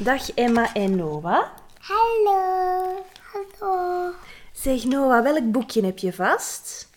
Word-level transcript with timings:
Dag 0.00 0.30
Emma 0.34 0.74
en 0.74 0.96
Noah. 0.96 1.44
Hallo. 1.78 3.04
Hallo. 3.32 4.14
Zeg 4.52 4.84
Noah, 4.84 5.22
welk 5.22 5.52
boekje 5.52 5.84
heb 5.84 5.98
je 5.98 6.12
vast? 6.12 6.88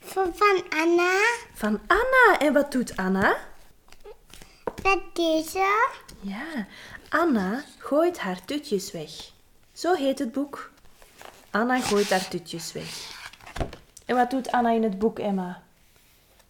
Van, 0.00 0.34
van 0.34 0.62
Anna. 0.70 1.20
Van 1.54 1.80
Anna. 1.86 2.38
En 2.38 2.52
wat 2.52 2.72
doet 2.72 2.96
Anna? 2.96 3.36
Met 4.82 5.00
deze. 5.12 5.88
Ja, 6.20 6.66
Anna 7.08 7.64
gooit 7.78 8.18
haar 8.18 8.44
tutjes 8.44 8.92
weg. 8.92 9.10
Zo 9.72 9.94
heet 9.94 10.18
het 10.18 10.32
boek. 10.32 10.70
Anna 11.50 11.80
gooit 11.80 12.10
haar 12.10 12.28
tutjes 12.28 12.72
weg. 12.72 13.10
En 14.06 14.16
wat 14.16 14.30
doet 14.30 14.52
Anna 14.52 14.70
in 14.70 14.82
het 14.82 14.98
boek, 14.98 15.18
Emma? 15.18 15.62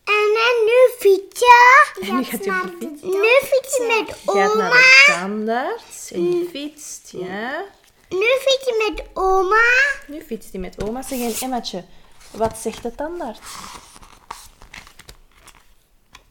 En, 0.05 0.37
en 0.49 0.65
nu 0.65 0.95
fietsen. 0.99 2.09
En 2.09 2.17
nu 2.17 2.25
gaat 2.25 2.45
je 2.45 2.51
op 2.51 2.81
de 2.81 2.87
fiets. 2.87 3.03
Nu 3.03 3.41
fietsen 3.43 3.87
met 3.87 4.09
Je 4.09 4.31
gaat 4.31 4.55
naar 4.55 4.71
oma. 4.71 4.71
de 4.71 5.05
tandarts 5.07 6.11
en 6.13 6.39
je 6.39 6.49
fietst, 6.51 7.11
ja. 7.11 7.65
Nu 8.09 8.27
fietsen 8.41 8.75
met 8.89 9.07
oma. 9.15 9.63
Nu 10.07 10.23
fietst 10.23 10.53
hij 10.53 10.61
met 10.61 10.83
oma. 10.85 11.03
Zeg, 11.03 11.19
en 11.19 11.35
Emmatje, 11.41 11.85
wat 12.31 12.59
zegt 12.59 12.83
de 12.83 12.95
tandarts? 12.95 13.39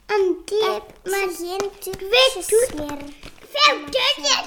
En 0.05 0.35
die 0.45 0.59
maar 1.03 1.27
geen 1.37 1.69
tutjes 1.79 2.71
meer. 2.73 2.97
Veel 3.51 3.83
tutjes 3.85 4.45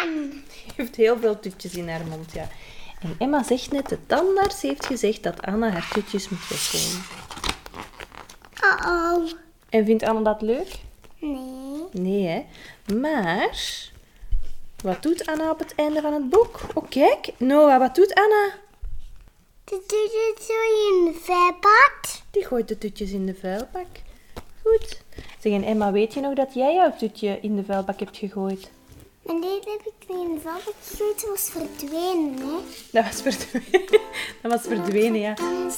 aan. 0.00 0.44
Ze 0.66 0.72
heeft 0.76 0.96
heel 0.96 1.18
veel 1.18 1.40
tutjes 1.40 1.72
in 1.74 1.88
haar 1.88 2.06
mond, 2.06 2.32
ja. 2.32 2.48
En 3.00 3.14
Emma 3.18 3.42
zegt 3.42 3.70
net, 3.70 3.88
de 3.88 4.06
tandarts 4.06 4.62
heeft 4.62 4.86
gezegd 4.86 5.22
dat 5.22 5.42
Anna 5.42 5.70
haar 5.70 5.88
tutjes 5.92 6.28
moet 6.28 6.48
weggooien. 6.48 7.04
En 9.68 9.84
vindt 9.84 10.02
Anna 10.02 10.20
dat 10.20 10.42
leuk? 10.42 10.78
Nee. 11.18 11.84
Nee, 11.92 12.26
hè? 12.26 12.44
Maar, 12.94 13.90
wat 14.82 15.02
doet 15.02 15.26
Anna 15.26 15.50
op 15.50 15.58
het 15.58 15.74
einde 15.74 16.00
van 16.00 16.12
het 16.12 16.30
boek? 16.30 16.60
Oh, 16.74 16.88
kijk. 16.88 17.32
Noah, 17.36 17.78
wat 17.78 17.94
doet 17.94 18.14
Anna? 18.14 18.50
De 19.64 19.82
tutjes 19.86 20.48
in 20.48 21.04
de 21.04 21.18
verbad. 21.22 22.22
Die 22.30 22.44
gooit 22.44 22.68
de 22.68 22.78
tutjes 22.78 23.10
in 23.10 23.26
de 23.26 23.34
vuilbak. 23.34 23.86
Goed. 24.62 25.02
Zeg, 25.40 25.52
en 25.52 25.64
Emma, 25.64 25.92
weet 25.92 26.14
je 26.14 26.20
nog 26.20 26.34
dat 26.34 26.54
jij 26.54 26.74
jouw 26.74 26.96
tutje 26.96 27.38
in 27.40 27.56
de 27.56 27.64
vuilbak 27.64 27.98
hebt 27.98 28.16
gegooid? 28.16 28.70
Maar 29.26 29.40
deze 29.40 29.70
heb 29.70 29.80
ik 29.80 30.08
in 30.08 30.34
de 30.34 30.40
verbad 30.40 30.74
gegooid. 30.84 31.26
was 31.30 31.50
verdwenen, 31.50 32.34
hè. 32.38 32.56
Dat 32.92 33.04
was 33.04 33.22
verdwenen. 33.22 33.88
Dat 34.42 34.52
was 34.52 34.60
verdwenen, 34.62 35.20
ja. 35.20 35.34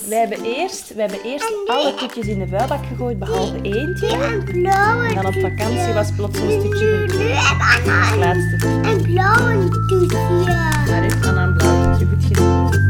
Wij 0.09 0.19
hebben 0.19 0.45
eerst, 0.45 0.95
wij 0.95 1.07
hebben 1.07 1.31
eerst 1.31 1.53
alle 1.67 1.95
tutjes 1.95 2.27
in 2.27 2.39
de 2.39 2.47
vuilbak 2.47 2.87
gegooid, 2.87 3.19
behalve 3.19 3.61
eentje. 3.63 4.09
Een 4.09 4.45
blauwe 4.45 5.07
En 5.07 5.15
dan 5.15 5.27
op 5.27 5.35
vakantie 5.41 5.93
was 5.93 6.13
plots 6.17 6.41
ons 6.41 6.63
tutje 6.63 6.87
Nu 6.87 7.09
verdwenen. 7.09 7.37
Het 7.85 8.17
laatste 8.17 8.67
een 8.67 9.03
blauwe 9.03 9.69
tutje. 9.87 10.45
Daar 10.87 11.03
heeft 11.03 11.27
Anna 11.27 11.43
een 11.43 11.55
blauw 11.55 11.95
goed 11.95 12.25
gedaan. 12.25 12.83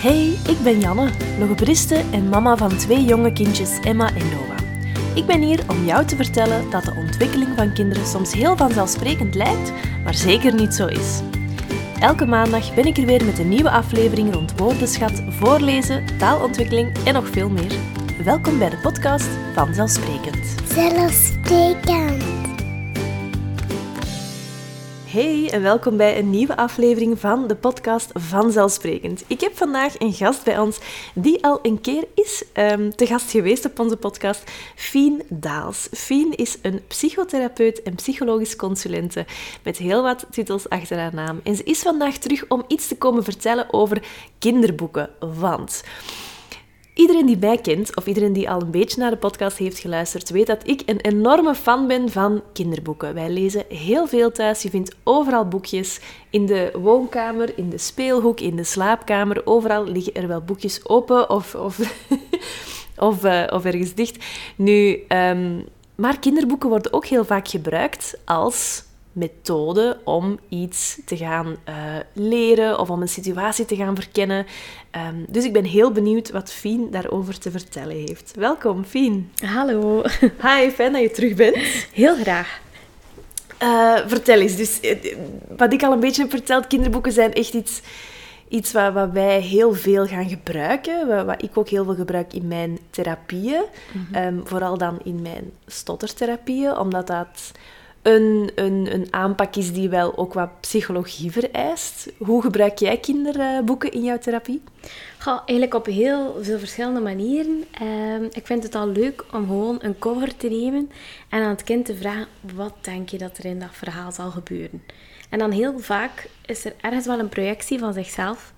Hey, 0.00 0.38
ik 0.48 0.62
ben 0.62 0.80
Janne, 0.80 1.10
logopediste 1.38 2.02
en 2.10 2.28
mama 2.28 2.56
van 2.56 2.76
twee 2.76 3.04
jonge 3.04 3.32
kindjes, 3.32 3.78
Emma 3.82 4.08
en. 4.14 4.33
Ik 5.14 5.26
ben 5.26 5.42
hier 5.42 5.60
om 5.68 5.84
jou 5.84 6.06
te 6.06 6.16
vertellen 6.16 6.70
dat 6.70 6.84
de 6.84 6.94
ontwikkeling 6.96 7.48
van 7.56 7.72
kinderen 7.72 8.06
soms 8.06 8.32
heel 8.32 8.56
vanzelfsprekend 8.56 9.34
lijkt, 9.34 9.72
maar 10.04 10.14
zeker 10.14 10.54
niet 10.54 10.74
zo 10.74 10.86
is. 10.86 11.20
Elke 12.00 12.26
maandag 12.26 12.74
ben 12.74 12.86
ik 12.86 12.96
er 12.96 13.06
weer 13.06 13.24
met 13.24 13.38
een 13.38 13.48
nieuwe 13.48 13.70
aflevering 13.70 14.34
rond 14.34 14.58
woordenschat, 14.58 15.22
voorlezen, 15.28 16.04
taalontwikkeling 16.18 16.96
en 17.04 17.14
nog 17.14 17.28
veel 17.28 17.48
meer. 17.48 17.72
Welkom 18.24 18.58
bij 18.58 18.70
de 18.70 18.78
podcast 18.78 19.28
Vanzelfsprekend. 19.54 20.54
Zelfsprekend. 20.68 22.53
Hey 25.14 25.50
en 25.50 25.62
welkom 25.62 25.96
bij 25.96 26.18
een 26.18 26.30
nieuwe 26.30 26.56
aflevering 26.56 27.20
van 27.20 27.46
de 27.46 27.56
podcast 27.56 28.10
Vanzelfsprekend. 28.12 29.24
Ik 29.26 29.40
heb 29.40 29.56
vandaag 29.56 30.00
een 30.00 30.12
gast 30.12 30.44
bij 30.44 30.58
ons 30.58 30.78
die 31.14 31.44
al 31.44 31.58
een 31.62 31.80
keer 31.80 32.04
is 32.14 32.44
ehm, 32.52 32.90
te 32.90 33.06
gast 33.06 33.30
geweest 33.30 33.64
op 33.64 33.78
onze 33.78 33.96
podcast, 33.96 34.50
Fien 34.74 35.22
Daals. 35.28 35.88
Fien 35.92 36.36
is 36.36 36.58
een 36.62 36.80
psychotherapeut 36.86 37.82
en 37.82 37.94
psychologisch 37.94 38.56
consulente 38.56 39.26
met 39.62 39.76
heel 39.76 40.02
wat 40.02 40.26
titels 40.30 40.68
achter 40.68 40.98
haar 40.98 41.14
naam. 41.14 41.40
En 41.44 41.56
ze 41.56 41.62
is 41.64 41.82
vandaag 41.82 42.16
terug 42.16 42.44
om 42.48 42.64
iets 42.68 42.88
te 42.88 42.96
komen 42.96 43.24
vertellen 43.24 43.72
over 43.72 44.02
kinderboeken, 44.38 45.10
want... 45.38 45.82
Iedereen 46.94 47.26
die 47.26 47.38
mij 47.38 47.58
kent, 47.58 47.96
of 47.96 48.06
iedereen 48.06 48.32
die 48.32 48.50
al 48.50 48.60
een 48.60 48.70
beetje 48.70 49.00
naar 49.00 49.10
de 49.10 49.16
podcast 49.16 49.56
heeft 49.56 49.78
geluisterd, 49.78 50.30
weet 50.30 50.46
dat 50.46 50.68
ik 50.68 50.82
een 50.86 51.00
enorme 51.00 51.54
fan 51.54 51.86
ben 51.86 52.10
van 52.10 52.42
kinderboeken. 52.52 53.14
Wij 53.14 53.30
lezen 53.30 53.64
heel 53.68 54.06
veel 54.06 54.32
thuis. 54.32 54.62
Je 54.62 54.70
vindt 54.70 54.94
overal 55.02 55.48
boekjes. 55.48 56.00
In 56.30 56.46
de 56.46 56.70
woonkamer, 56.80 57.58
in 57.58 57.70
de 57.70 57.78
speelhoek, 57.78 58.40
in 58.40 58.56
de 58.56 58.64
slaapkamer. 58.64 59.46
Overal 59.46 59.84
liggen 59.84 60.14
er 60.14 60.28
wel 60.28 60.40
boekjes 60.40 60.88
open 60.88 61.30
of, 61.30 61.54
of, 61.54 61.78
of, 62.96 63.24
eh, 63.24 63.44
of 63.50 63.64
ergens 63.64 63.94
dicht. 63.94 64.24
Nu, 64.56 65.04
ehm, 65.08 65.60
maar 65.94 66.18
kinderboeken 66.18 66.68
worden 66.68 66.92
ook 66.92 67.06
heel 67.06 67.24
vaak 67.24 67.48
gebruikt 67.48 68.18
als 68.24 68.84
methode 69.14 69.98
om 70.04 70.38
iets 70.48 70.98
te 71.04 71.16
gaan 71.16 71.56
eh, 71.64 71.74
leren 72.12 72.78
of 72.78 72.90
om 72.90 73.02
een 73.02 73.08
situatie 73.08 73.64
te 73.64 73.76
gaan 73.76 73.94
verkennen. 73.94 74.46
Ehm, 74.90 75.16
dus 75.28 75.44
ik 75.44 75.52
ben 75.52 75.64
heel 75.64 75.90
benieuwd 75.90 76.30
wat 76.30 76.52
Fien 76.52 76.90
daarover 76.90 77.38
te 77.38 77.50
vertellen 77.50 77.96
heeft. 77.96 78.32
Welkom, 78.36 78.84
Fien. 78.84 79.30
Hallo. 79.44 80.02
Hi, 80.42 80.70
fijn 80.70 80.92
dat 80.92 81.02
je 81.02 81.10
terug 81.10 81.34
bent. 81.34 81.56
Heel 81.92 82.16
graag. 82.16 82.60
Eh, 83.58 83.96
vertel 84.06 84.40
eens, 84.40 84.56
dus 84.56 84.80
eh, 84.80 85.16
wat 85.56 85.72
ik 85.72 85.82
al 85.82 85.92
een 85.92 86.00
beetje 86.00 86.22
heb 86.22 86.30
verteld, 86.30 86.66
kinderboeken 86.66 87.12
zijn 87.12 87.32
echt 87.32 87.54
iets, 87.54 87.80
iets 88.48 88.72
wat, 88.72 88.92
wat 88.92 89.10
wij 89.10 89.40
heel 89.40 89.72
veel 89.74 90.06
gaan 90.06 90.28
gebruiken. 90.28 91.08
Wat, 91.08 91.24
wat 91.24 91.42
ik 91.42 91.58
ook 91.58 91.68
heel 91.68 91.84
veel 91.84 91.94
gebruik 91.94 92.32
in 92.32 92.48
mijn 92.48 92.78
therapieën. 92.90 93.64
Ehm, 94.12 94.38
vooral 94.44 94.78
dan 94.78 94.98
in 95.04 95.22
mijn 95.22 95.52
stottertherapieën, 95.66 96.76
omdat 96.76 97.06
dat 97.06 97.52
een, 98.04 98.50
een, 98.54 98.88
een 98.94 99.06
aanpak 99.10 99.56
is 99.56 99.72
die 99.72 99.88
wel 99.88 100.16
ook 100.16 100.32
wat 100.32 100.60
psychologie 100.60 101.30
vereist. 101.30 102.12
Hoe 102.18 102.42
gebruik 102.42 102.78
jij 102.78 102.96
kinderboeken 102.96 103.92
in 103.92 104.02
jouw 104.02 104.18
therapie? 104.18 104.62
Goh, 105.18 105.38
eigenlijk 105.46 105.74
op 105.74 105.86
heel 105.86 106.36
veel 106.40 106.58
verschillende 106.58 107.00
manieren. 107.00 107.64
Ehm, 107.70 108.24
ik 108.30 108.46
vind 108.46 108.62
het 108.62 108.74
al 108.74 108.88
leuk 108.88 109.24
om 109.32 109.46
gewoon 109.46 109.78
een 109.80 109.98
cover 109.98 110.36
te 110.36 110.48
nemen 110.48 110.90
en 111.28 111.42
aan 111.42 111.48
het 111.48 111.64
kind 111.64 111.84
te 111.84 111.96
vragen: 111.96 112.26
wat 112.54 112.74
denk 112.80 113.08
je 113.08 113.18
dat 113.18 113.38
er 113.38 113.44
in 113.44 113.58
dat 113.58 113.68
verhaal 113.72 114.12
zal 114.12 114.30
gebeuren? 114.30 114.82
En 115.30 115.38
dan 115.38 115.50
heel 115.50 115.78
vaak 115.78 116.28
is 116.46 116.64
er 116.64 116.74
ergens 116.80 117.06
wel 117.06 117.18
een 117.18 117.28
projectie 117.28 117.78
van 117.78 117.92
zichzelf 117.92 118.52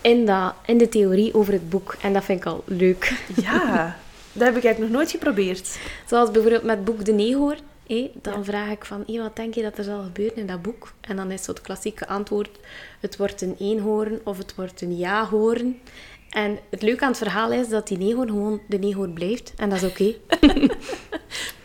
in, 0.00 0.26
dat, 0.26 0.54
in 0.66 0.78
de 0.78 0.88
theorie 0.88 1.34
over 1.34 1.52
het 1.52 1.70
boek. 1.70 1.96
En 2.02 2.12
dat 2.12 2.24
vind 2.24 2.40
ik 2.40 2.46
al 2.46 2.62
leuk. 2.66 3.12
Ja, 3.42 3.96
dat 4.32 4.46
heb 4.46 4.56
ik 4.56 4.64
eigenlijk 4.64 4.78
nog 4.78 4.90
nooit 4.90 5.10
geprobeerd. 5.10 5.78
Zoals 6.08 6.30
bijvoorbeeld 6.30 6.62
met 6.62 6.76
het 6.76 6.84
boek 6.84 7.04
De 7.04 7.12
Neehoorn. 7.12 7.69
Dan 8.22 8.44
vraag 8.44 8.70
ik 8.70 8.84
van, 8.84 9.04
wat 9.06 9.36
denk 9.36 9.54
je 9.54 9.62
dat 9.62 9.78
er 9.78 9.84
zal 9.84 10.02
gebeuren 10.02 10.36
in 10.36 10.46
dat 10.46 10.62
boek? 10.62 10.92
En 11.00 11.16
dan 11.16 11.30
is 11.30 11.44
zo 11.44 11.50
het 11.50 11.60
klassieke 11.60 12.08
antwoord, 12.08 12.58
het 13.00 13.16
wordt 13.16 13.40
een 13.40 13.56
eenhoorn 13.58 14.20
of 14.24 14.38
het 14.38 14.54
wordt 14.54 14.80
een 14.80 14.96
ja-hoorn. 14.96 15.80
En 16.30 16.58
het 16.70 16.82
leuke 16.82 17.02
aan 17.02 17.08
het 17.08 17.18
verhaal 17.18 17.52
is 17.52 17.68
dat 17.68 17.88
die 17.88 17.98
neehoorn 17.98 18.28
gewoon 18.28 18.60
de 18.68 18.78
neehoorn 18.78 19.12
blijft. 19.12 19.52
En 19.56 19.68
dat 19.68 19.82
is 19.82 19.88
oké. 19.88 20.14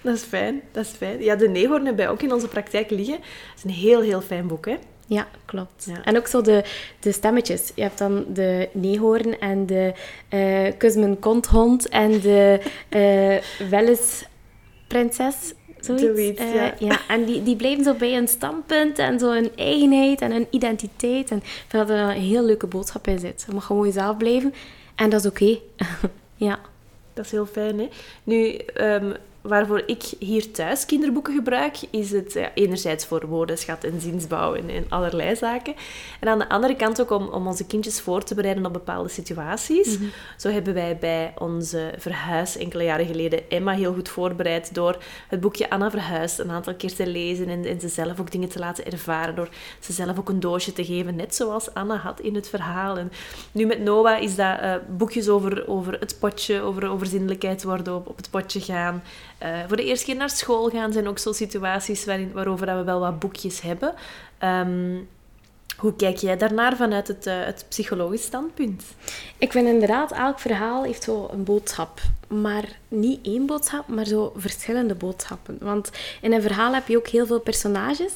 Dat 0.06 0.16
is 0.16 0.22
fijn, 0.24 0.62
dat 0.72 0.86
is 0.86 0.92
fijn. 0.92 1.24
Ja, 1.24 1.36
de 1.36 1.50
neehoorn 1.50 1.86
hebben 1.86 2.06
wij 2.06 2.14
ook 2.14 2.22
in 2.22 2.34
onze 2.34 2.48
praktijk 2.48 2.90
liggen. 2.90 3.16
Het 3.16 3.58
is 3.58 3.64
een 3.64 3.70
heel, 3.70 4.02
heel 4.02 4.22
fijn 4.22 4.48
boek, 4.48 4.66
hè? 4.66 4.78
Ja, 5.08 5.28
klopt. 5.46 5.86
Ja. 5.86 6.04
En 6.04 6.18
ook 6.18 6.28
zo 6.28 6.42
de, 6.42 6.64
de 7.00 7.12
stemmetjes. 7.12 7.72
Je 7.76 7.82
hebt 7.82 7.98
dan 7.98 8.26
de 8.34 8.70
neehoorn 8.72 9.40
en 9.40 9.66
de 9.66 9.94
eh 10.30 10.72
kus 10.78 10.96
mijn 10.96 11.20
konthond 11.20 11.90
en 11.90 12.20
de 12.20 12.62
eh 12.90 13.38
Welles-prinses. 13.72 15.54
Zoiets. 15.86 16.04
Zoiets, 16.04 16.40
Eh, 16.40 16.54
ja. 16.56 16.74
ja. 16.80 17.00
En 17.08 17.26
die, 17.26 17.44
die 17.44 17.56
blijven 17.56 17.84
zo 17.84 17.94
bij 17.94 18.18
een 18.18 18.28
standpunt 18.28 19.00
en 19.00 19.20
zo 19.20 19.32
een 19.32 19.52
eigenheid 19.56 20.22
en 20.22 20.32
een 20.32 20.48
identiteit. 20.50 21.32
En 21.32 21.38
ik 21.38 21.66
vind 21.68 21.88
dat 21.88 21.90
er 21.98 22.04
een 22.04 22.10
heel 22.22 22.44
leuke 22.46 22.68
boodschap 22.68 23.08
in 23.08 23.20
zit. 23.20 23.44
Je 23.48 23.54
mag 23.54 23.66
gewoon 23.66 23.86
jezelf 23.86 24.18
blijven 24.18 24.54
en 24.96 25.10
dat 25.10 25.20
is 25.20 25.26
oké. 25.30 25.58
ja. 26.48 26.60
Dat 27.14 27.26
is 27.26 27.32
heel 27.32 27.46
fijn, 27.46 27.80
hè? 27.80 27.88
Nu, 28.24 28.52
ehm, 28.56 29.12
waarvoor 29.48 29.84
ik 29.86 30.04
hier 30.20 30.52
thuis 30.52 30.86
kinderboeken 30.86 31.36
gebruik, 31.36 31.78
is 31.90 32.12
het 32.12 32.34
ja, 32.34 32.52
enerzijds 32.54 33.06
voor 33.06 33.28
woordenschat 33.28 33.84
en 33.84 34.02
zinsbouw 34.02 34.54
en, 34.54 34.70
en 34.70 34.86
allerlei 34.90 35.36
zaken. 35.36 35.74
En 36.20 36.28
aan 36.28 36.40
de 36.40 36.50
andere 36.50 36.76
kant 36.76 37.02
ook 37.02 37.12
om, 37.12 37.28
om 37.28 37.48
onze 37.48 37.66
kindjes 37.66 38.02
voor 38.02 38.24
te 38.24 38.36
bereiden 38.36 38.66
op 38.66 38.74
bepaalde 38.74 39.10
situaties. 39.10 39.98
Zo 40.38 40.50
hebben 40.50 40.74
wij 40.74 40.98
bij 40.98 41.34
onze 41.38 41.94
verhuis 41.98 42.58
enkele 42.58 42.84
jaren 42.84 43.06
geleden 43.06 43.50
Emma 43.50 43.72
heel 43.72 43.94
goed 43.94 44.10
voorbereid 44.10 44.74
door 44.74 44.98
het 45.28 45.40
boekje 45.40 45.70
Anna 45.70 45.92
Verhuist 45.92 46.40
een 46.40 46.52
aantal 46.52 46.76
keer 46.76 46.94
te 46.94 47.08
lezen 47.08 47.48
en, 47.48 47.66
en 47.66 47.80
ze 47.80 47.88
zelf 47.88 48.20
ook 48.20 48.32
dingen 48.32 48.50
te 48.50 48.60
laten 48.60 48.86
ervaren. 48.86 49.36
Door 49.36 49.50
ze 49.80 49.94
zelf 49.94 50.20
ook 50.20 50.30
een 50.30 50.40
doosje 50.40 50.74
te 50.74 50.86
geven, 50.86 51.16
net 51.16 51.36
zoals 51.36 51.74
Anna 51.74 51.96
had 51.96 52.20
in 52.20 52.36
het 52.36 52.50
verhaal. 52.50 52.98
En 52.98 53.12
nu 53.52 53.66
met 53.66 53.80
Noah 53.80 54.22
is 54.22 54.36
dat 54.36 54.60
eh, 54.60 54.74
boekjes 54.90 55.30
over, 55.30 55.68
over 55.68 56.00
het 56.00 56.16
potje, 56.20 56.62
over, 56.62 56.90
over 56.90 57.08
zinnelijkheid 57.08 57.64
worden 57.64 57.96
op, 57.96 58.08
op 58.08 58.18
het 58.18 58.30
potje 58.30 58.62
gaan. 58.62 59.04
Eh, 59.38 59.60
voor 59.68 59.78
de 59.78 59.84
eerste 59.84 60.06
keer 60.06 60.16
naar 60.16 60.30
school 60.30 60.70
gaan 60.70 60.94
zijn 60.94 61.08
ook 61.08 61.20
zo 61.20 61.32
situaties 61.32 62.06
waarin, 62.06 62.32
waarover 62.32 62.66
dat 62.66 62.78
we 62.78 62.84
wel 62.84 63.00
wat 63.00 63.20
boekjes 63.20 63.62
hebben. 63.62 63.94
Ehm, 64.38 64.98
hoe 65.78 65.96
kijk 65.96 66.18
jij 66.18 66.38
daarnaar 66.38 66.76
vanuit 66.76 67.08
het, 67.08 67.28
uh, 67.28 67.34
het 67.46 67.66
psychologisch 67.70 68.24
standpunt? 68.24 68.84
Ik 69.38 69.52
vind 69.52 69.68
inderdaad, 69.68 70.12
elk 70.12 70.40
verhaal 70.40 70.84
heeft 70.84 71.04
zo 71.04 71.30
een 71.32 71.44
boodschap. 71.44 72.02
Maar 72.28 72.80
niet 72.88 73.20
één 73.26 73.46
boodschap, 73.46 73.88
maar 73.88 74.06
zo 74.06 74.34
verschillende 74.36 74.96
boodschappen. 74.96 75.58
Want 75.62 75.92
in 76.22 76.34
een 76.34 76.42
verhaal 76.42 76.74
heb 76.74 76.88
je 76.88 76.98
ook 76.98 77.08
heel 77.08 77.26
veel 77.26 77.40
personages 77.40 78.14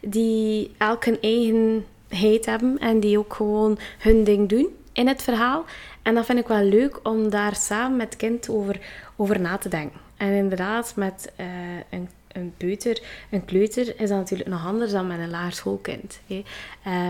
die 0.00 0.74
elk 0.78 1.04
hun 1.04 1.20
eigenheid 1.20 2.46
hebben 2.46 2.78
en 2.78 3.00
die 3.00 3.18
ook 3.18 3.34
gewoon 3.34 3.78
hun 3.98 4.24
ding 4.24 4.48
doen 4.48 4.68
in 4.92 5.08
het 5.08 5.22
verhaal. 5.22 5.64
En 6.02 6.14
dat 6.14 6.26
vind 6.26 6.38
ik 6.38 6.48
wel 6.48 6.62
leuk 6.62 7.00
om 7.02 7.30
daar 7.30 7.56
samen 7.56 7.96
met 7.96 8.16
kind 8.16 8.48
over, 8.48 8.80
over 9.16 9.40
na 9.40 9.56
te 9.56 9.68
denken. 9.68 10.05
En 10.16 10.32
inderdaad, 10.32 10.92
met 10.96 11.32
uh, 11.40 11.46
een 11.90 12.08
een 12.36 12.54
peuter, 12.56 13.02
een 13.30 13.44
kleuter, 13.44 14.00
is 14.00 14.08
dat 14.08 14.18
natuurlijk 14.18 14.48
nog 14.48 14.66
anders 14.66 14.92
dan 14.92 15.06
met 15.06 15.18
een 15.18 15.30
laarschoolkind. 15.30 16.20
Hè. 16.26 16.42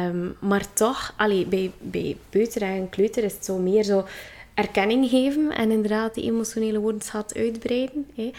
Um, 0.09 0.37
maar 0.41 0.73
toch, 0.73 1.15
allee, 1.17 1.47
bij, 1.47 1.73
bij 1.79 2.17
peuter 2.31 2.63
en 2.63 2.89
kleuter 2.89 3.25
is 3.25 3.33
het 3.33 3.45
zo 3.45 3.59
meer 3.59 3.83
zo 3.83 4.05
erkenning 4.55 5.09
geven 5.09 5.51
en 5.57 5.71
inderdaad 5.71 6.15
die 6.15 6.25
emotionele 6.25 6.79
woordenschat 6.79 7.35
uitbreiden. 7.35 8.07
Hè. 8.15 8.31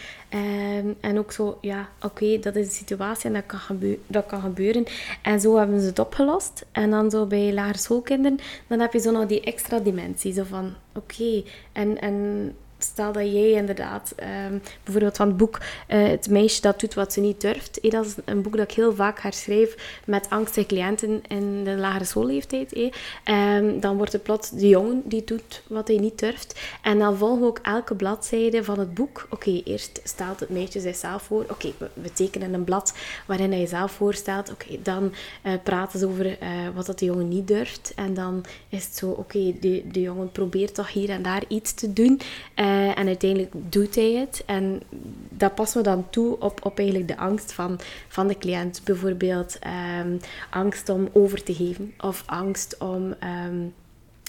Um, 0.77 0.95
en 0.99 1.17
ook 1.17 1.31
zo, 1.31 1.57
ja, 1.61 1.89
oké, 2.01 2.39
dat 2.39 2.55
is 2.55 2.67
de 2.67 2.73
situatie 2.73 3.25
en 3.25 3.33
dat 3.33 3.45
kan, 3.45 3.97
dat 4.07 4.25
kan 4.25 4.41
gebeuren. 4.41 4.85
En 5.21 5.39
zo 5.39 5.57
hebben 5.57 5.79
ze 5.79 5.87
het 5.87 5.99
opgelost. 5.99 6.65
En 6.71 6.89
dan 6.89 7.11
zo 7.11 7.25
bij 7.25 7.53
lagere 7.53 7.77
schoolkinderen, 7.77 8.39
dan 8.67 8.79
heb 8.79 8.93
je 8.93 8.99
zo 8.99 9.11
nog 9.11 9.25
die 9.25 9.41
extra 9.41 9.79
dimensie. 9.79 10.33
Zo 10.33 10.43
van, 10.43 10.73
oké, 10.95 11.43
en, 11.71 12.01
en 12.01 12.55
stel 12.77 13.11
dat 13.11 13.31
jij 13.31 13.51
inderdaad, 13.51 14.13
um, 14.49 14.61
bijvoorbeeld 14.83 15.17
van 15.17 15.27
het 15.27 15.37
boek 15.37 15.59
uh, 15.87 16.07
Het 16.07 16.29
meisje 16.29 16.61
dat 16.61 16.79
doet 16.79 16.93
wat 16.93 17.13
ze 17.13 17.19
niet 17.19 17.41
durft. 17.41 17.77
Hey, 17.81 17.89
dat 17.89 18.05
is 18.05 18.13
een 18.25 18.41
boek 18.41 18.57
dat 18.57 18.69
ik 18.69 18.75
heel 18.75 18.95
vaak 18.95 19.19
herschrijf 19.19 19.99
met 20.05 20.29
angstige 20.29 20.65
cliënten 20.65 21.21
in 21.27 21.63
de 21.63 21.75
lagere 21.75 22.05
schoolleeftijd. 22.05 22.75
Um, 22.77 23.79
dan 23.79 23.97
wordt 23.97 24.11
het 24.11 24.23
plots 24.23 24.49
de 24.49 24.67
jongen 24.67 25.01
die 25.05 25.23
doet 25.23 25.61
wat 25.67 25.87
hij 25.87 25.97
niet 25.97 26.19
durft. 26.19 26.59
En 26.81 26.99
dan 26.99 27.17
volgen 27.17 27.39
we 27.39 27.45
ook 27.45 27.59
elke 27.61 27.95
bladzijde 27.95 28.63
van 28.63 28.79
het 28.79 28.93
boek. 28.93 29.27
Oké, 29.29 29.61
eerst 29.63 30.01
stelt 30.03 30.39
het 30.39 30.49
meisje 30.49 30.79
zichzelf 30.79 31.21
voor. 31.21 31.45
Oké, 31.49 31.71
we, 31.93 32.13
tekenen 32.13 32.53
een 32.53 32.63
blad 32.63 32.93
waarin 33.25 33.51
hij 33.51 33.59
jezelf 33.59 33.91
voorstelt. 33.91 34.51
Oké, 34.51 34.81
dan 34.81 35.13
uh, 35.43 35.53
praten 35.63 35.99
ze 35.99 36.07
over 36.07 36.25
uh, 36.25 36.37
wat 36.75 36.85
dat 36.85 36.99
de 36.99 37.05
jongen 37.05 37.27
niet 37.27 37.47
durft. 37.47 37.91
En 37.95 38.13
dan 38.13 38.45
is 38.69 38.85
het 38.85 38.95
zo, 38.95 39.09
oké, 39.09 39.53
de, 39.59 39.83
de 39.91 40.01
jongen 40.01 40.31
probeert 40.31 40.75
toch 40.75 40.91
hier 40.91 41.09
en 41.09 41.21
daar 41.21 41.43
iets 41.47 41.73
te 41.73 41.93
doen. 41.93 42.19
Uh, 42.67 42.97
en 42.97 43.07
uiteindelijk 43.07 43.53
doet 43.69 43.95
hij 43.95 44.11
het. 44.11 44.43
En 44.45 44.81
dat 45.29 45.55
passen 45.55 45.77
we 45.77 45.89
dan 45.89 46.09
toe 46.09 46.39
op, 46.39 46.65
op 46.65 46.77
eigenlijk 46.77 47.07
de 47.07 47.17
angst 47.17 47.51
van, 47.51 47.79
van 48.07 48.27
de 48.27 48.37
cliënt. 48.37 48.81
Bijvoorbeeld 48.83 49.59
um, 50.01 50.19
angst 50.49 50.89
om 50.89 51.09
over 51.13 51.43
te 51.43 51.53
geven. 51.53 51.93
Of 51.99 52.23
angst 52.25 52.77
om 52.77 53.03
um, 53.03 53.73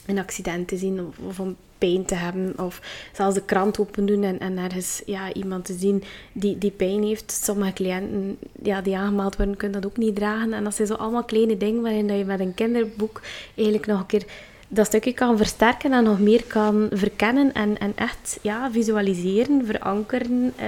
een 0.07 0.19
accident 0.19 0.69
te 0.69 0.77
zien. 0.77 1.13
Of, 1.27 1.41
om 1.41 1.57
pijn 1.79 2.05
te 2.05 2.15
hebben. 2.15 2.55
Of 2.59 2.81
zelfs 3.13 3.35
de 3.35 3.45
krant 3.45 3.79
open 3.79 4.07
doen 4.07 4.23
en, 4.23 4.39
en 4.39 4.59
ergens 4.59 5.03
ja, 5.07 5.33
iemand 5.33 5.65
te 5.65 5.75
zien 5.79 6.03
die, 6.33 6.59
die 6.59 6.71
pijn 6.71 7.03
heeft. 7.03 7.33
Sommige 7.45 7.73
cliënten 7.73 8.39
ja, 8.63 8.81
die 8.81 8.97
aangemeld 8.97 9.37
worden, 9.37 9.57
kunnen 9.57 9.81
dat 9.81 9.91
ook 9.91 9.97
niet 9.97 10.15
dragen. 10.15 10.53
En 10.53 10.65
dat 10.65 10.75
zijn 10.75 10.89
zo 10.89 10.95
allemaal 10.95 11.25
kleine 11.25 11.57
dingen 11.57 11.83
waarin 11.83 12.07
dat 12.07 12.19
je 12.19 12.25
met 12.25 12.41
een 12.41 12.55
kinderboek 12.55 13.21
eigenlijk 13.55 13.87
nog 13.87 14.01
een 14.01 14.07
keer 14.07 14.25
dat 14.69 14.87
stukje 14.87 15.13
kan 15.13 15.37
versterken 15.37 15.93
en 15.93 16.05
nog 16.05 16.21
meer 16.21 16.45
kan 16.45 16.89
verkennen 16.93 17.53
en, 17.53 17.79
en 17.79 17.93
echt 17.97 18.39
ja, 18.43 18.71
visualiseren, 18.71 19.67
verankeren, 19.67 20.55
uh, 20.61 20.67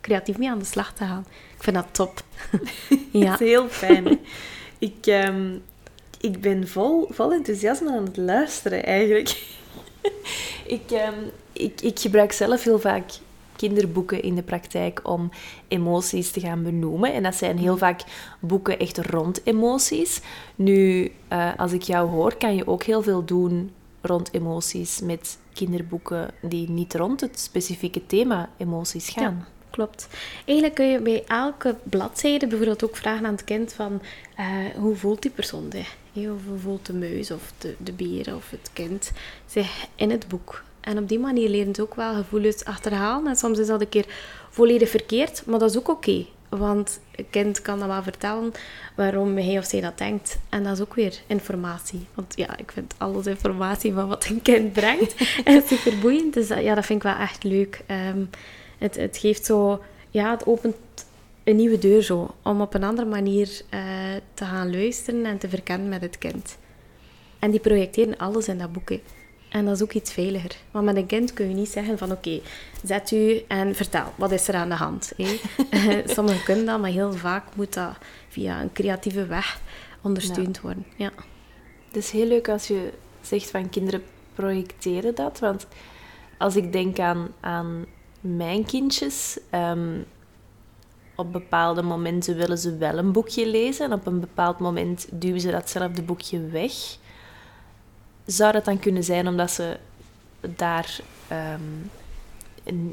creatief 0.00 0.38
mee 0.38 0.50
aan 0.50 0.58
de 0.58 0.64
slag 0.64 0.92
te 0.92 1.04
gaan. 1.04 1.26
Ik 1.56 1.62
vind 1.62 1.76
dat 1.76 1.86
top. 1.90 2.20
ja. 3.12 3.30
Dat 3.30 3.40
is 3.40 3.48
heel 3.48 3.68
fijn. 3.68 4.18
ik, 4.78 5.06
um, 5.06 5.62
ik 6.20 6.40
ben 6.40 6.68
vol, 6.68 7.06
vol 7.10 7.32
enthousiasme 7.32 7.90
aan 7.90 8.04
het 8.04 8.16
luisteren 8.16 8.84
eigenlijk. 8.84 9.28
ik, 10.66 10.90
um, 10.90 11.30
ik, 11.52 11.80
ik 11.80 11.98
gebruik 11.98 12.32
zelf 12.32 12.64
heel 12.64 12.80
vaak 12.80 13.10
kinderboeken 13.62 14.22
in 14.22 14.34
de 14.34 14.42
praktijk 14.42 15.00
om 15.02 15.30
emoties 15.68 16.30
te 16.30 16.40
gaan 16.40 16.62
benoemen. 16.62 17.12
En 17.12 17.22
dat 17.22 17.34
zijn 17.34 17.58
heel 17.58 17.76
vaak 17.76 18.00
boeken 18.40 18.78
echt 18.78 18.98
rond 18.98 19.40
emoties. 19.44 20.20
Nu, 20.54 21.12
uh, 21.32 21.50
als 21.56 21.72
ik 21.72 21.82
jou 21.82 22.10
hoor, 22.10 22.36
kan 22.36 22.54
je 22.54 22.66
ook 22.66 22.82
heel 22.82 23.02
veel 23.02 23.24
doen 23.24 23.70
rond 24.00 24.34
emoties 24.34 25.00
met 25.00 25.38
kinderboeken 25.52 26.30
die 26.40 26.70
niet 26.70 26.94
rond 26.94 27.20
het 27.20 27.38
specifieke 27.40 28.06
thema 28.06 28.48
emoties 28.56 29.08
gaan. 29.08 29.36
Ja 29.38 29.46
klopt. 29.72 30.08
Eigenlijk 30.44 30.74
kun 30.74 30.86
je 30.86 31.00
bij 31.00 31.24
elke 31.26 31.76
bladzijde 31.82 32.46
bijvoorbeeld 32.46 32.84
ook 32.84 32.96
vragen 32.96 33.26
aan 33.26 33.32
het 33.32 33.44
kind 33.44 33.72
van 33.72 34.02
uh, 34.38 34.46
hoe 34.76 34.96
voelt 34.96 35.22
die 35.22 35.30
persoon 35.30 35.66
zich? 35.72 35.96
Of 36.14 36.46
hoe 36.48 36.58
voelt 36.58 36.86
de 36.86 36.94
muis 36.94 37.30
of 37.30 37.52
de, 37.58 37.74
de 37.78 37.92
beer 37.92 38.34
of 38.34 38.50
het 38.50 38.70
kind 38.72 39.12
zich 39.46 39.86
in 39.94 40.10
het 40.10 40.28
boek? 40.28 40.62
En 40.82 40.98
op 40.98 41.08
die 41.08 41.18
manier 41.18 41.48
leren 41.48 41.74
ze 41.74 41.82
ook 41.82 41.94
wel 41.94 42.14
gevoelens 42.14 42.64
achterhalen. 42.64 43.26
En 43.26 43.36
soms 43.36 43.58
is 43.58 43.66
dat 43.66 43.80
een 43.80 43.88
keer 43.88 44.06
volledig 44.50 44.88
verkeerd, 44.88 45.46
maar 45.46 45.58
dat 45.58 45.70
is 45.70 45.78
ook 45.78 45.88
oké. 45.88 46.24
want 46.48 47.00
een 47.16 47.30
kind 47.30 47.62
kan 47.62 47.78
dan 47.78 47.88
wel 47.88 48.02
vertellen 48.02 48.52
waarom 48.96 49.36
hij 49.36 49.58
of 49.58 49.64
zij 49.64 49.80
dat 49.80 49.98
denkt. 49.98 50.38
En 50.48 50.62
dat 50.62 50.72
is 50.72 50.80
ook 50.80 50.94
weer 50.94 51.20
informatie. 51.26 52.06
Want 52.14 52.32
ja, 52.36 52.56
ik 52.56 52.72
vind 52.72 52.94
alles 52.98 53.26
informatie 53.26 53.92
van 53.92 54.08
wat 54.08 54.24
een 54.24 54.42
kind 54.42 54.72
brengt 54.72 55.14
super 55.68 55.98
boeiend. 56.00 56.34
Dus 56.34 56.48
ja, 56.48 56.74
dat 56.74 56.86
vind 56.86 57.04
ik 57.04 57.10
wel 57.10 57.20
echt 57.20 57.44
leuk. 57.44 57.80
Um, 58.14 58.30
het, 58.78 58.96
het 58.96 59.16
geeft 59.16 59.44
zo... 59.44 59.82
Ja, 60.10 60.30
het 60.30 60.46
opent 60.46 60.76
een 61.44 61.56
nieuwe 61.56 61.78
deur 61.78 62.02
zo. 62.02 62.34
Om 62.42 62.60
op 62.60 62.74
een 62.74 62.84
andere 62.84 63.08
manier 63.08 63.48
uh, 63.74 63.80
te 64.34 64.44
gaan 64.44 64.70
luisteren 64.70 65.24
en 65.24 65.38
te 65.38 65.48
verkennen 65.48 65.88
met 65.88 66.00
het 66.00 66.18
kind. 66.18 66.58
En 67.38 67.50
die 67.50 67.60
projecteren 67.60 68.16
alles 68.16 68.48
in 68.48 68.58
dat 68.58 68.72
boekje. 68.72 69.00
En 69.52 69.64
dat 69.64 69.74
is 69.74 69.82
ook 69.82 69.92
iets 69.92 70.12
veiliger. 70.12 70.56
Want 70.70 70.84
met 70.84 70.96
een 70.96 71.06
kind 71.06 71.32
kun 71.32 71.48
je 71.48 71.54
niet 71.54 71.68
zeggen 71.68 71.98
van 71.98 72.12
oké, 72.12 72.40
zet 72.84 73.10
u 73.10 73.42
en 73.48 73.74
vertel, 73.74 74.12
wat 74.16 74.32
is 74.32 74.48
er 74.48 74.54
aan 74.54 74.68
de 74.68 74.74
hand? 74.74 75.12
Sommigen 76.06 76.44
kunnen 76.44 76.64
dat, 76.64 76.80
maar 76.80 76.90
heel 76.90 77.12
vaak 77.12 77.44
moet 77.54 77.74
dat 77.74 77.96
via 78.28 78.60
een 78.60 78.72
creatieve 78.72 79.26
weg 79.26 79.60
ondersteund 80.00 80.60
worden. 80.60 80.86
Ja. 80.96 81.10
Het 81.86 81.96
is 81.96 82.10
heel 82.10 82.26
leuk 82.26 82.48
als 82.48 82.66
je 82.66 82.92
zegt 83.20 83.50
van 83.50 83.70
kinderen 83.70 84.02
projecteren 84.34 85.14
dat. 85.14 85.38
Want 85.38 85.66
als 86.38 86.56
ik 86.56 86.72
denk 86.72 86.98
aan, 86.98 87.28
aan 87.40 87.84
mijn 88.20 88.64
kindjes, 88.64 89.38
um, 89.54 90.04
op 91.16 91.32
bepaalde 91.32 91.82
momenten 91.82 92.36
willen 92.36 92.58
ze 92.58 92.76
wel 92.76 92.98
een 92.98 93.12
boekje 93.12 93.46
lezen 93.46 93.84
en 93.86 93.92
op 93.92 94.06
een 94.06 94.20
bepaald 94.20 94.58
moment 94.58 95.08
duwen 95.10 95.40
ze 95.40 95.50
datzelfde 95.50 96.02
boekje 96.02 96.46
weg 96.46 96.72
zou 98.26 98.52
dat 98.52 98.64
dan 98.64 98.78
kunnen 98.78 99.04
zijn 99.04 99.28
omdat 99.28 99.50
ze 99.50 99.76
daar 100.56 101.00
um, 101.32 101.90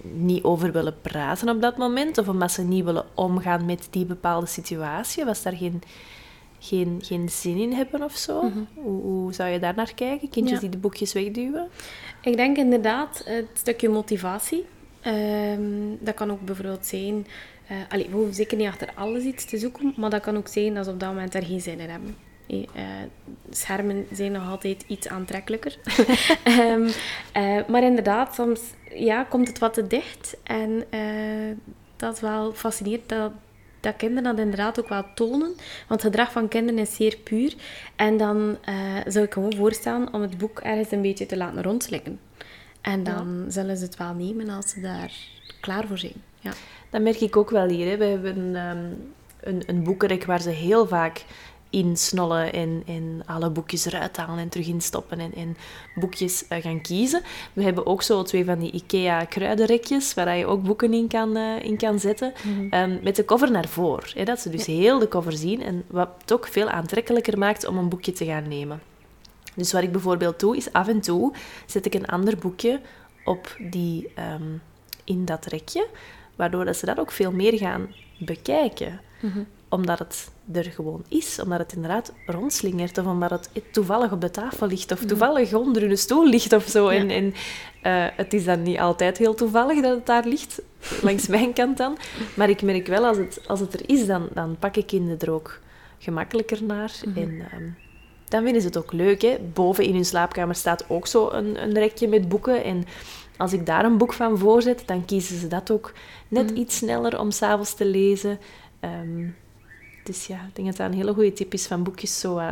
niet 0.04 0.44
over 0.44 0.72
willen 0.72 1.02
praten 1.02 1.50
op 1.50 1.62
dat 1.62 1.78
moment? 1.78 2.18
Of 2.18 2.28
omdat 2.28 2.52
ze 2.52 2.62
niet 2.62 2.84
willen 2.84 3.06
omgaan 3.14 3.66
met 3.66 3.88
die 3.90 4.06
bepaalde 4.06 4.46
situatie? 4.46 5.26
Was 5.26 5.42
daar 5.44 5.56
geen, 5.56 5.82
geen, 6.60 7.00
geen 7.04 7.30
zin 7.30 7.58
in 7.58 7.74
hebben 7.74 8.04
of 8.04 8.16
zo? 8.16 8.42
Mm 8.42 8.52
-hmm. 8.52 8.68
hoe, 8.74 9.02
hoe, 9.02 9.34
zou 9.34 9.50
je 9.50 9.60
daar 9.60 9.76
naar 9.76 9.94
kijken? 9.94 10.30
Kindjes 10.30 10.56
ja. 10.56 10.60
die 10.60 10.70
de 10.70 10.78
boekjes 10.78 11.14
wegduwen? 11.14 11.68
Ik 12.22 12.36
denk 12.36 12.58
inderdaad 12.58 13.22
het 13.26 13.48
stukje 13.54 13.90
motivatie. 13.90 14.66
Um, 15.06 15.98
dat 16.00 16.14
kan 16.14 16.32
ook 16.32 16.42
bijvoorbeeld 16.42 16.86
zijn... 16.86 17.28
Uh, 17.72 17.78
allee, 17.90 18.08
we 18.10 18.16
hoeven 18.16 18.34
zeker 18.34 18.58
niet 18.58 18.68
achter 18.68 18.92
alles 18.96 19.24
iets 19.24 19.46
te 19.46 19.58
zoeken, 19.58 19.94
maar 19.98 20.10
dat 20.10 20.22
kan 20.22 20.38
ook 20.38 20.48
zijn 20.48 20.74
dat 20.74 20.86
ze 20.86 20.92
op 20.92 21.00
dat 21.00 21.10
moment 21.10 21.34
er 21.34 21.44
geen 21.44 21.62
zin 21.62 21.80
in 21.80 21.90
hebben. 21.90 22.16
Uh, 22.50 22.66
schermen 23.50 24.06
zijn 24.12 24.32
nog 24.32 24.50
altijd 24.50 24.84
iets 24.88 25.08
aantrekkelijker. 25.08 25.78
um, 26.48 26.86
uh, 27.44 27.68
maar 27.68 27.84
inderdaad, 27.84 28.36
soms 28.36 28.62
ja, 28.94 29.24
komt 29.24 29.48
het 29.48 29.60
wat 29.60 29.74
te 29.74 29.88
dicht. 29.88 30.38
En 30.44 30.84
uh, 30.94 31.56
dat 31.96 32.14
is 32.14 32.22
wel 32.22 32.54
fascinerend 32.54 33.10
dat, 33.10 33.32
dat 33.80 33.96
kinderen 33.96 34.24
dat 34.24 34.40
inderdaad 34.40 34.80
ook 34.80 34.90
wel 34.90 35.06
tonen. 35.16 35.56
Want 35.88 36.02
het 36.02 36.02
gedrag 36.02 36.32
van 36.32 36.48
kinderen 36.48 36.80
is 36.80 36.96
zeer 36.96 37.18
puur. 37.18 37.56
En 37.96 38.18
dan 38.18 38.58
zou 39.06 39.26
ik 39.26 39.34
gewoon 39.34 39.56
voorstellen 39.56 40.14
om 40.14 40.22
het 40.22 40.38
boek 40.38 40.60
ergens 40.60 40.92
een 40.92 41.02
beetje 41.02 41.26
te 41.26 41.38
laten 41.38 41.64
rondslikken. 41.64 42.20
En 42.82 43.04
dan 43.04 43.42
ja. 43.44 43.52
zullen 43.52 43.78
ze 43.78 43.84
het 43.84 43.98
wel 43.98 44.14
nemen 44.14 44.50
als 44.50 44.70
ze 44.70 44.82
daar 44.82 45.12
klaar 45.62 45.88
voor 45.88 45.98
zijn. 45.98 46.24
Ja. 46.40 46.52
Dat 46.90 47.02
merk 47.02 47.20
ik 47.20 47.38
ook 47.38 47.50
wel 47.50 47.68
hier. 47.68 47.90
Hè. 47.90 47.98
We 47.98 48.06
hebben 48.06 48.56
um, 48.56 49.14
een, 49.42 49.64
een 49.66 49.84
boekenrek 49.84 50.26
waar 50.26 50.42
ze 50.42 50.50
heel 50.50 50.88
vaak 50.88 51.26
insnollen 51.70 52.54
en, 52.54 52.84
en 52.86 53.22
alle 53.26 53.50
boekjes 53.50 53.86
eruit 53.86 54.18
halen 54.18 54.40
en 54.40 54.50
terug 54.50 54.68
instoppen 54.68 55.20
en, 55.20 55.34
en 55.34 55.58
boekjes 55.96 56.44
uh, 56.50 56.62
gaan 56.62 56.82
kiezen. 56.82 57.22
We 57.54 57.64
hebben 57.64 57.86
ook 57.86 58.02
zo 58.02 58.24
twee 58.24 58.46
van 58.46 58.60
die 58.60 58.72
IKEA 58.72 59.26
kruidenrekjes 59.26 60.14
waar 60.14 60.38
je 60.38 60.46
ook 60.46 60.64
boeken 60.64 60.94
in 60.94 61.08
kan, 61.08 61.38
uh, 61.38 61.64
in 61.64 61.78
kan 61.78 62.00
zetten. 62.00 62.34
Mm 62.44 62.54
-hmm. 62.54 62.74
um, 62.74 63.00
met 63.04 63.16
de 63.16 63.26
cover 63.26 63.52
naar 63.52 63.68
voren. 63.68 64.10
Hè, 64.14 64.24
dat 64.24 64.40
ze 64.40 64.50
dus 64.50 64.66
ja. 64.66 64.74
heel 64.74 65.00
de 65.00 65.08
cover 65.08 65.34
zien 65.34 65.64
en 65.64 65.84
wat 65.88 66.10
het 66.22 66.34
ook 66.34 66.48
veel 66.48 66.70
aantrekkelijker 66.70 67.38
maakt 67.38 67.68
om 67.68 67.78
een 67.78 67.90
boekje 67.90 68.12
te 68.12 68.26
gaan 68.26 68.48
nemen. 68.48 68.82
Dus 69.56 69.72
wat 69.72 69.84
ik 69.84 69.92
bijvoorbeeld 69.92 70.40
doe, 70.40 70.58
is 70.58 70.72
af 70.72 70.88
en 70.88 71.02
toe 71.02 71.34
zet 71.66 71.86
ik 71.86 71.94
een 71.94 72.06
ander 72.06 72.38
boekje 72.38 72.82
op 73.26 73.56
die, 73.70 74.12
um, 74.40 74.62
in 75.04 75.26
dat 75.26 75.46
rekje 75.46 75.88
Waardoor 76.40 76.66
dat 76.66 76.78
ze 76.78 76.86
dat 76.86 77.00
ook 77.00 77.12
veel 77.12 77.32
meer 77.32 77.58
gaan 77.58 77.94
bekijken. 78.18 79.02
Omdat 79.70 80.00
het 80.00 80.32
er 80.54 80.64
gewoon 80.64 81.04
is. 81.08 81.40
Omdat 81.44 81.60
het 81.60 81.74
inderdaad 81.74 82.14
rondslingert. 82.26 82.98
Of 82.98 83.06
omdat 83.06 83.30
het 83.30 83.50
toevallig 83.72 84.12
op 84.12 84.22
de 84.22 84.32
tafel 84.32 84.68
ligt. 84.68 84.92
Of 84.92 85.06
toevallig 85.06 85.54
onder 85.54 85.82
hun 85.82 85.98
stoel 85.98 86.28
ligt 86.28 86.54
of 86.54 86.68
zo. 86.68 86.88
En, 86.88 87.10
en 87.10 87.34
eh, 87.82 88.06
het 88.16 88.34
is 88.34 88.46
dan 88.46 88.64
niet 88.64 88.80
altijd 88.80 89.18
heel 89.18 89.34
toevallig 89.34 89.82
dat 89.82 89.96
het 89.96 90.06
daar 90.06 90.26
ligt. 90.28 90.62
Langs 91.02 91.28
mijn 91.28 91.54
kant 91.54 91.78
dan. 91.78 91.98
Maar 92.34 92.50
ik 92.50 92.62
merk 92.62 92.88
wel, 92.88 93.06
als 93.06 93.18
het, 93.18 93.48
als 93.48 93.60
het 93.60 93.74
er 93.74 93.90
is, 93.90 94.06
dan, 94.06 94.28
dan 94.34 94.56
pakken 94.60 94.86
kinderen 94.86 95.20
er 95.20 95.32
ook 95.32 95.60
gemakkelijker 95.98 96.64
naar. 96.64 96.92
En 97.16 97.48
ehm, 97.52 97.70
dan 98.28 98.44
vinden 98.44 98.62
ze 98.62 98.68
het 98.68 98.78
ook 98.78 98.94
leuk. 98.94 99.22
Hè. 99.22 99.38
Boven 99.54 99.84
in 99.84 99.94
hun 99.94 100.06
slaapkamer 100.06 100.56
staat 100.56 100.86
ook 100.90 101.08
zo 101.08 101.30
een, 101.30 101.64
een 101.64 101.74
rekje 101.74 102.08
met 102.08 102.30
boeken. 102.30 102.64
En 102.64 102.86
als 103.38 103.54
ik 103.54 103.66
daar 103.66 103.86
een 103.86 103.98
boek 103.98 104.14
van 104.14 104.38
voorzet, 104.38 104.84
dan 104.86 105.06
kiezen 105.06 105.40
ze 105.40 105.48
dat 105.48 105.72
ook 105.72 105.94
net 106.28 106.52
iets 106.52 106.78
sneller 106.78 107.20
om 107.20 107.32
s'avonds 107.32 107.74
te 107.74 107.86
lezen. 107.86 108.40
Ehm, 108.80 109.28
dus 110.04 110.28
ja, 110.28 110.36
ik 110.36 110.56
denk 110.56 110.68
dat 110.68 110.78
dat 110.78 110.88
een 110.88 110.98
hele 110.98 111.14
goede 111.14 111.34
tip 111.34 111.54
is 111.54 111.68
van 111.68 111.84
boekjes 111.84 112.20
zo 112.20 112.38
eh, 112.38 112.52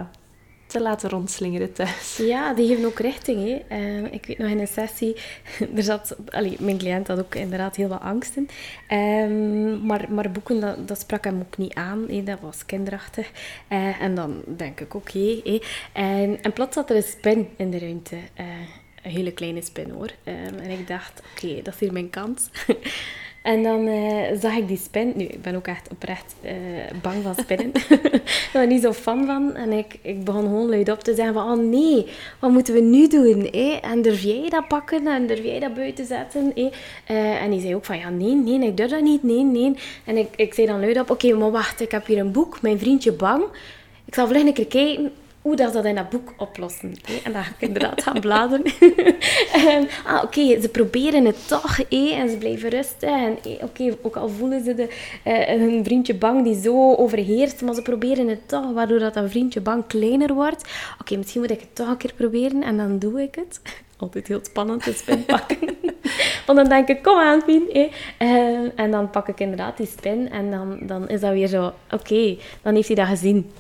te 0.67 0.81
laten 0.81 1.09
rondslingeren 1.09 1.73
thuis. 1.73 2.17
Ja, 2.17 2.53
die 2.53 2.67
geven 2.67 2.85
ook 2.85 2.99
richting. 2.99 3.39
Hè. 3.39 3.75
Ehm, 3.75 4.05
ik 4.05 4.25
weet 4.25 4.37
nog 4.37 4.49
in 4.49 4.59
een 4.59 4.67
sessie, 4.67 5.15
er 5.75 5.83
zat, 5.83 6.15
allee, 6.29 6.55
mijn 6.59 6.77
cliënt 6.77 7.07
had 7.07 7.19
ook 7.19 7.35
inderdaad 7.35 7.75
heel 7.75 7.87
wat 7.87 8.01
angsten. 8.01 8.47
Ehm, 8.87 9.85
maar, 9.85 10.05
maar 10.09 10.31
boeken, 10.31 10.85
dat, 10.85 10.99
sprak 10.99 11.23
hem 11.23 11.39
ook 11.39 11.57
niet 11.57 11.73
aan. 11.73 12.05
Hè. 12.09 12.23
Dat 12.23 12.39
was 12.39 12.65
kinderachtig. 12.65 13.31
Eh, 13.67 14.01
en 14.01 14.15
dan 14.15 14.41
denk 14.45 14.79
ik, 14.79 14.93
oké. 14.93 15.41
en, 15.93 16.41
en 16.41 16.53
plots 16.53 16.73
zat 16.73 16.89
er 16.89 16.95
een 16.95 17.03
spin 17.03 17.47
in 17.55 17.71
de 17.71 17.79
ruimte. 17.79 18.15
Eh, 18.33 18.45
een 19.03 19.11
hele 19.11 19.31
kleine 19.31 19.61
spin 19.61 19.89
hoor. 19.89 20.11
en 20.23 20.69
ik 20.69 20.87
dacht, 20.87 21.21
oké, 21.31 21.61
dat 21.61 21.73
is 21.73 21.79
hier 21.79 21.93
mijn 21.93 22.09
kans. 22.09 22.49
En 23.47 23.63
dan 23.63 23.87
uh, 23.87 24.21
zag 24.39 24.55
ik 24.55 24.67
die 24.67 24.77
spin. 24.77 25.13
Nu, 25.15 25.23
ik 25.23 25.41
ben 25.41 25.55
ook 25.55 25.67
echt 25.67 25.89
oprecht 25.91 26.35
uh, 26.45 26.51
bang 27.01 27.23
van 27.23 27.35
spinnen. 27.35 27.71
ik 28.45 28.49
ben 28.53 28.61
er 28.61 28.67
niet 28.67 28.81
zo 28.81 28.93
fan 28.93 29.25
van. 29.25 29.55
En 29.55 29.71
ik, 29.71 29.99
ik 30.01 30.23
begon 30.23 30.41
gewoon 30.41 30.69
luid 30.69 30.91
op 30.91 30.99
te 30.99 31.15
zeggen 31.15 31.33
van... 31.33 31.51
Oh 31.51 31.65
nee, 31.65 32.05
wat 32.39 32.51
moeten 32.51 32.73
we 32.73 32.79
nu 32.79 33.07
doen? 33.07 33.49
Eh? 33.51 33.85
En 33.91 34.01
durf 34.01 34.21
jij 34.21 34.49
dat 34.49 34.67
pakken? 34.67 35.07
En 35.07 35.27
durf 35.27 35.43
jij 35.43 35.59
dat 35.59 35.73
buiten 35.73 36.05
zetten? 36.05 36.53
Eh? 36.55 37.41
en 37.41 37.51
die 37.51 37.61
zei 37.61 37.75
ook 37.75 37.85
van... 37.85 37.97
Ja, 37.97 38.09
nee, 38.09 38.35
nee, 38.35 38.69
ik 38.69 38.77
durf 38.77 38.89
dat 38.89 39.01
niet. 39.01 39.23
Nee, 39.23 39.43
nee. 39.43 39.75
En 40.05 40.17
ik, 40.17 40.27
ik 40.35 40.53
zei 40.53 40.67
dan 40.67 40.79
luid 40.79 40.99
op... 40.99 41.09
Oké, 41.09 41.33
maar 41.33 41.51
wacht. 41.51 41.81
Ik 41.81 41.91
heb 41.91 42.05
hier 42.05 42.19
een 42.19 42.31
boek. 42.31 42.61
Mijn 42.61 42.79
vriendje 42.79 43.11
Bang. 43.11 43.43
Ik 44.05 44.13
zal 44.13 44.27
vlug 44.27 44.45
een 44.45 44.53
keer 44.53 44.67
kijken 44.67 45.11
hoe 45.41 45.55
dat, 45.55 45.73
dat 45.73 45.85
in 45.85 45.95
dat 45.95 46.09
boek 46.09 46.33
oplossen. 46.37 46.93
En 47.23 47.33
dan 47.33 47.43
ga 47.43 47.51
ik 47.51 47.67
inderdaad 47.67 48.03
gaan 48.03 48.19
bladeren. 48.19 48.65
en, 49.67 49.87
ah, 50.05 50.23
oké, 50.23 50.61
ze 50.61 50.69
proberen 50.71 51.25
het 51.25 51.47
toch, 51.47 51.79
en 51.89 52.29
ze 52.29 52.35
blijven 52.39 52.69
rustig. 52.69 53.09
En 53.09 53.37
oké, 53.61 53.97
ook 54.01 54.15
al 54.15 54.29
voelen 54.29 54.63
ze 54.63 54.75
de, 54.75 54.87
uh, 55.25 55.45
hun 55.45 55.83
vriendje 55.83 56.15
bang 56.15 56.43
die 56.43 56.61
zo 56.61 56.93
overheerst, 56.95 57.61
maar 57.61 57.73
ze 57.73 57.81
proberen 57.81 58.27
het 58.27 58.47
toch, 58.47 58.73
waardoor 58.73 58.99
dat, 58.99 59.13
dat 59.13 59.29
vriendje 59.29 59.61
bang 59.61 59.87
kleiner 59.87 60.33
wordt. 60.33 60.69
Oké, 61.01 61.17
misschien 61.17 61.41
moet 61.41 61.51
ik 61.51 61.59
het 61.59 61.75
toch 61.75 61.87
een 61.87 61.97
keer 61.97 62.13
proberen 62.13 62.63
en 62.63 62.77
dan 62.77 62.99
doe 62.99 63.21
ik 63.21 63.35
het. 63.35 63.61
Altijd 63.97 64.27
heel 64.27 64.39
spannend, 64.43 64.83
de 64.83 64.93
spin 64.93 65.25
pakken. 65.25 65.59
Want 66.45 66.59
dan 66.59 66.69
denk 66.69 66.87
ik, 66.87 67.03
kom 67.03 67.17
aan, 67.17 67.43
Pien. 67.45 67.91
Eh. 68.17 68.79
en 68.79 68.91
dan 68.91 69.09
pak 69.09 69.27
ik 69.27 69.39
inderdaad 69.39 69.77
die 69.77 69.87
spin 69.87 70.31
en 70.31 70.51
dan, 70.51 70.79
dan 70.81 71.09
is 71.09 71.19
dat 71.19 71.31
weer 71.31 71.47
zo, 71.47 71.73
oké, 71.91 72.37
dan 72.61 72.75
heeft 72.75 72.87
hij 72.87 72.95
dat 72.95 73.07
gezien. 73.07 73.51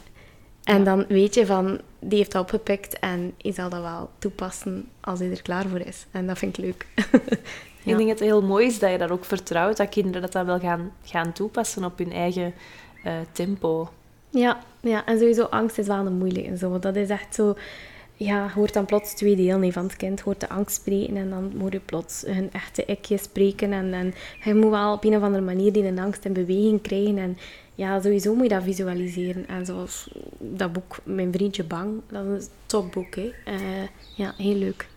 En 0.67 0.83
dan 0.83 1.05
weet 1.07 1.35
je 1.35 1.45
van, 1.45 1.79
die 1.99 2.17
heeft 2.17 2.31
dat 2.31 2.41
opgepikt 2.41 2.99
en 2.99 3.33
je 3.37 3.51
zal 3.51 3.69
dat 3.69 3.81
wel 3.81 4.09
toepassen 4.17 4.89
als 4.99 5.19
hij 5.19 5.31
er 5.31 5.41
klaar 5.41 5.67
voor 5.67 5.79
is. 5.79 6.05
En 6.11 6.27
dat 6.27 6.37
vind 6.37 6.57
ik 6.57 6.63
leuk. 6.63 6.85
Ik 7.83 7.97
denk 7.97 8.09
dat 8.09 8.19
het 8.19 8.27
heel 8.27 8.41
mooi 8.41 8.65
is 8.65 8.79
dat 8.79 8.91
je 8.91 8.97
dat 8.97 9.11
ook 9.11 9.25
vertrouwt, 9.25 9.77
dat 9.77 9.89
kinderen 9.89 10.21
dat 10.21 10.31
dan 10.31 10.45
wel 10.45 10.59
gaan, 10.59 10.91
gaan 11.03 11.33
toepassen 11.33 11.83
op 11.83 11.97
hun 11.97 12.11
eigen 12.11 12.53
uh, 13.05 13.13
tempo. 13.31 13.89
Ja, 14.29 14.59
ja, 14.79 15.05
en 15.05 15.17
sowieso 15.17 15.43
angst 15.43 15.77
is 15.77 15.87
wel 15.87 16.05
een 16.05 16.17
moeilijke. 16.17 16.57
Zo. 16.57 16.79
Dat 16.79 16.95
is 16.95 17.09
echt 17.09 17.35
zo... 17.35 17.55
Ja, 18.15 18.49
hoort 18.49 18.73
dan 18.73 18.85
plots 18.85 19.13
twee 19.13 19.35
delen 19.35 19.73
van 19.73 19.83
het 19.83 19.95
kind. 19.95 20.21
Hoort 20.21 20.39
de 20.39 20.49
angst 20.49 20.75
spreken 20.75 21.17
en 21.17 21.29
dan 21.29 21.51
moet 21.55 21.71
je 21.71 21.79
plots 21.79 22.25
een 22.25 22.49
echte 22.51 22.85
ikje 22.85 23.17
spreken. 23.17 23.71
En, 23.73 23.93
en 23.93 24.13
je 24.43 24.55
moet 24.55 24.69
wel 24.69 24.93
op 24.93 25.03
een 25.03 25.15
of 25.15 25.23
andere 25.23 25.43
manier 25.43 25.73
die 25.73 26.01
angst 26.01 26.25
in 26.25 26.33
beweging 26.33 26.81
krijgen. 26.81 27.17
En 27.17 27.37
ja, 27.75 28.01
sowieso 28.01 28.33
moet 28.33 28.43
je 28.43 28.49
dat 28.49 28.63
visualiseren. 28.63 29.47
En 29.47 29.65
zoals 29.65 30.09
dat 30.37 30.73
boek, 30.73 30.97
Mijn 31.03 31.31
Vriendje 31.31 31.63
Bang, 31.63 32.01
dat 32.09 32.25
is 32.25 32.43
een 32.43 32.49
topboek. 32.65 33.15
Hè. 33.15 33.31
Uh, 33.47 33.87
ja, 34.15 34.33
heel 34.37 34.55
leuk. 34.55 34.87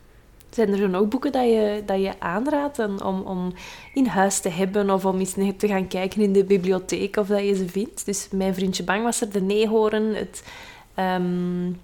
Zijn 0.51 0.73
er 0.73 0.79
dan 0.79 0.95
ook 0.95 1.09
boeken 1.09 1.33
dat 1.33 1.45
je, 1.45 1.83
dat 1.87 2.01
je 2.01 2.21
aanraadt 2.21 2.79
om, 2.79 3.21
om 3.21 3.53
in 3.95 4.07
huis 4.07 4.41
te 4.41 4.49
hebben 4.49 4.91
of 4.91 5.05
om 5.05 5.19
eens 5.19 5.35
te 5.57 5.69
gaan 5.69 5.89
kijken 5.89 6.23
in 6.23 6.33
de 6.33 6.45
bibliotheek 6.45 7.17
of 7.17 7.27
dat 7.27 7.41
je 7.41 7.55
ze 7.55 7.69
vindt? 7.69 8.07
Dus 8.07 8.29
Mijn 8.31 8.55
Vriendje 8.55 8.85
Bang 8.85 9.03
was 9.03 9.21
er, 9.21 9.33
De 9.33 9.41
Neehoorn, 9.41 10.15
het... 10.15 10.43
Um, 10.99 11.81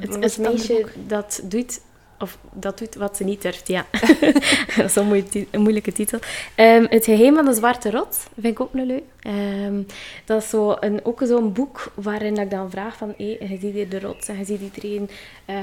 het, 0.00 0.14
het 0.20 0.38
meisje 0.38 0.86
dat 1.06 1.40
doet 1.44 1.80
of 2.18 2.38
dat 2.52 2.78
doet 2.78 2.94
wat 2.94 3.16
ze 3.16 3.24
niet 3.24 3.42
durft, 3.42 3.68
ja. 3.68 3.86
dat 4.76 4.84
is 4.84 4.96
een, 4.96 5.46
moeilijke 5.60 5.92
titel. 5.92 6.18
Um, 6.56 6.86
het 6.88 7.04
geheim 7.04 7.34
van 7.34 7.44
de 7.44 7.54
zwarte 7.54 7.90
rot 7.90 8.26
vind 8.34 8.46
ik 8.46 8.60
ook 8.60 8.74
een 8.74 8.86
leuk. 8.86 9.02
Um, 9.26 9.86
dat 10.24 10.42
is 10.42 10.48
zo 10.48 10.76
een, 10.80 11.04
ook 11.04 11.22
zo'n 11.24 11.52
boek 11.52 11.92
waarin 11.94 12.36
ik 12.36 12.50
dan 12.50 12.70
vraag 12.70 12.96
van... 12.96 13.14
Hey, 13.16 13.36
je 13.40 13.58
ziet 13.60 13.72
hier 13.72 13.88
de 13.88 14.00
rots 14.00 14.28
en 14.28 14.38
je 14.38 14.44
ziet 14.44 14.60
iedereen 14.60 15.10
uh, 15.46 15.56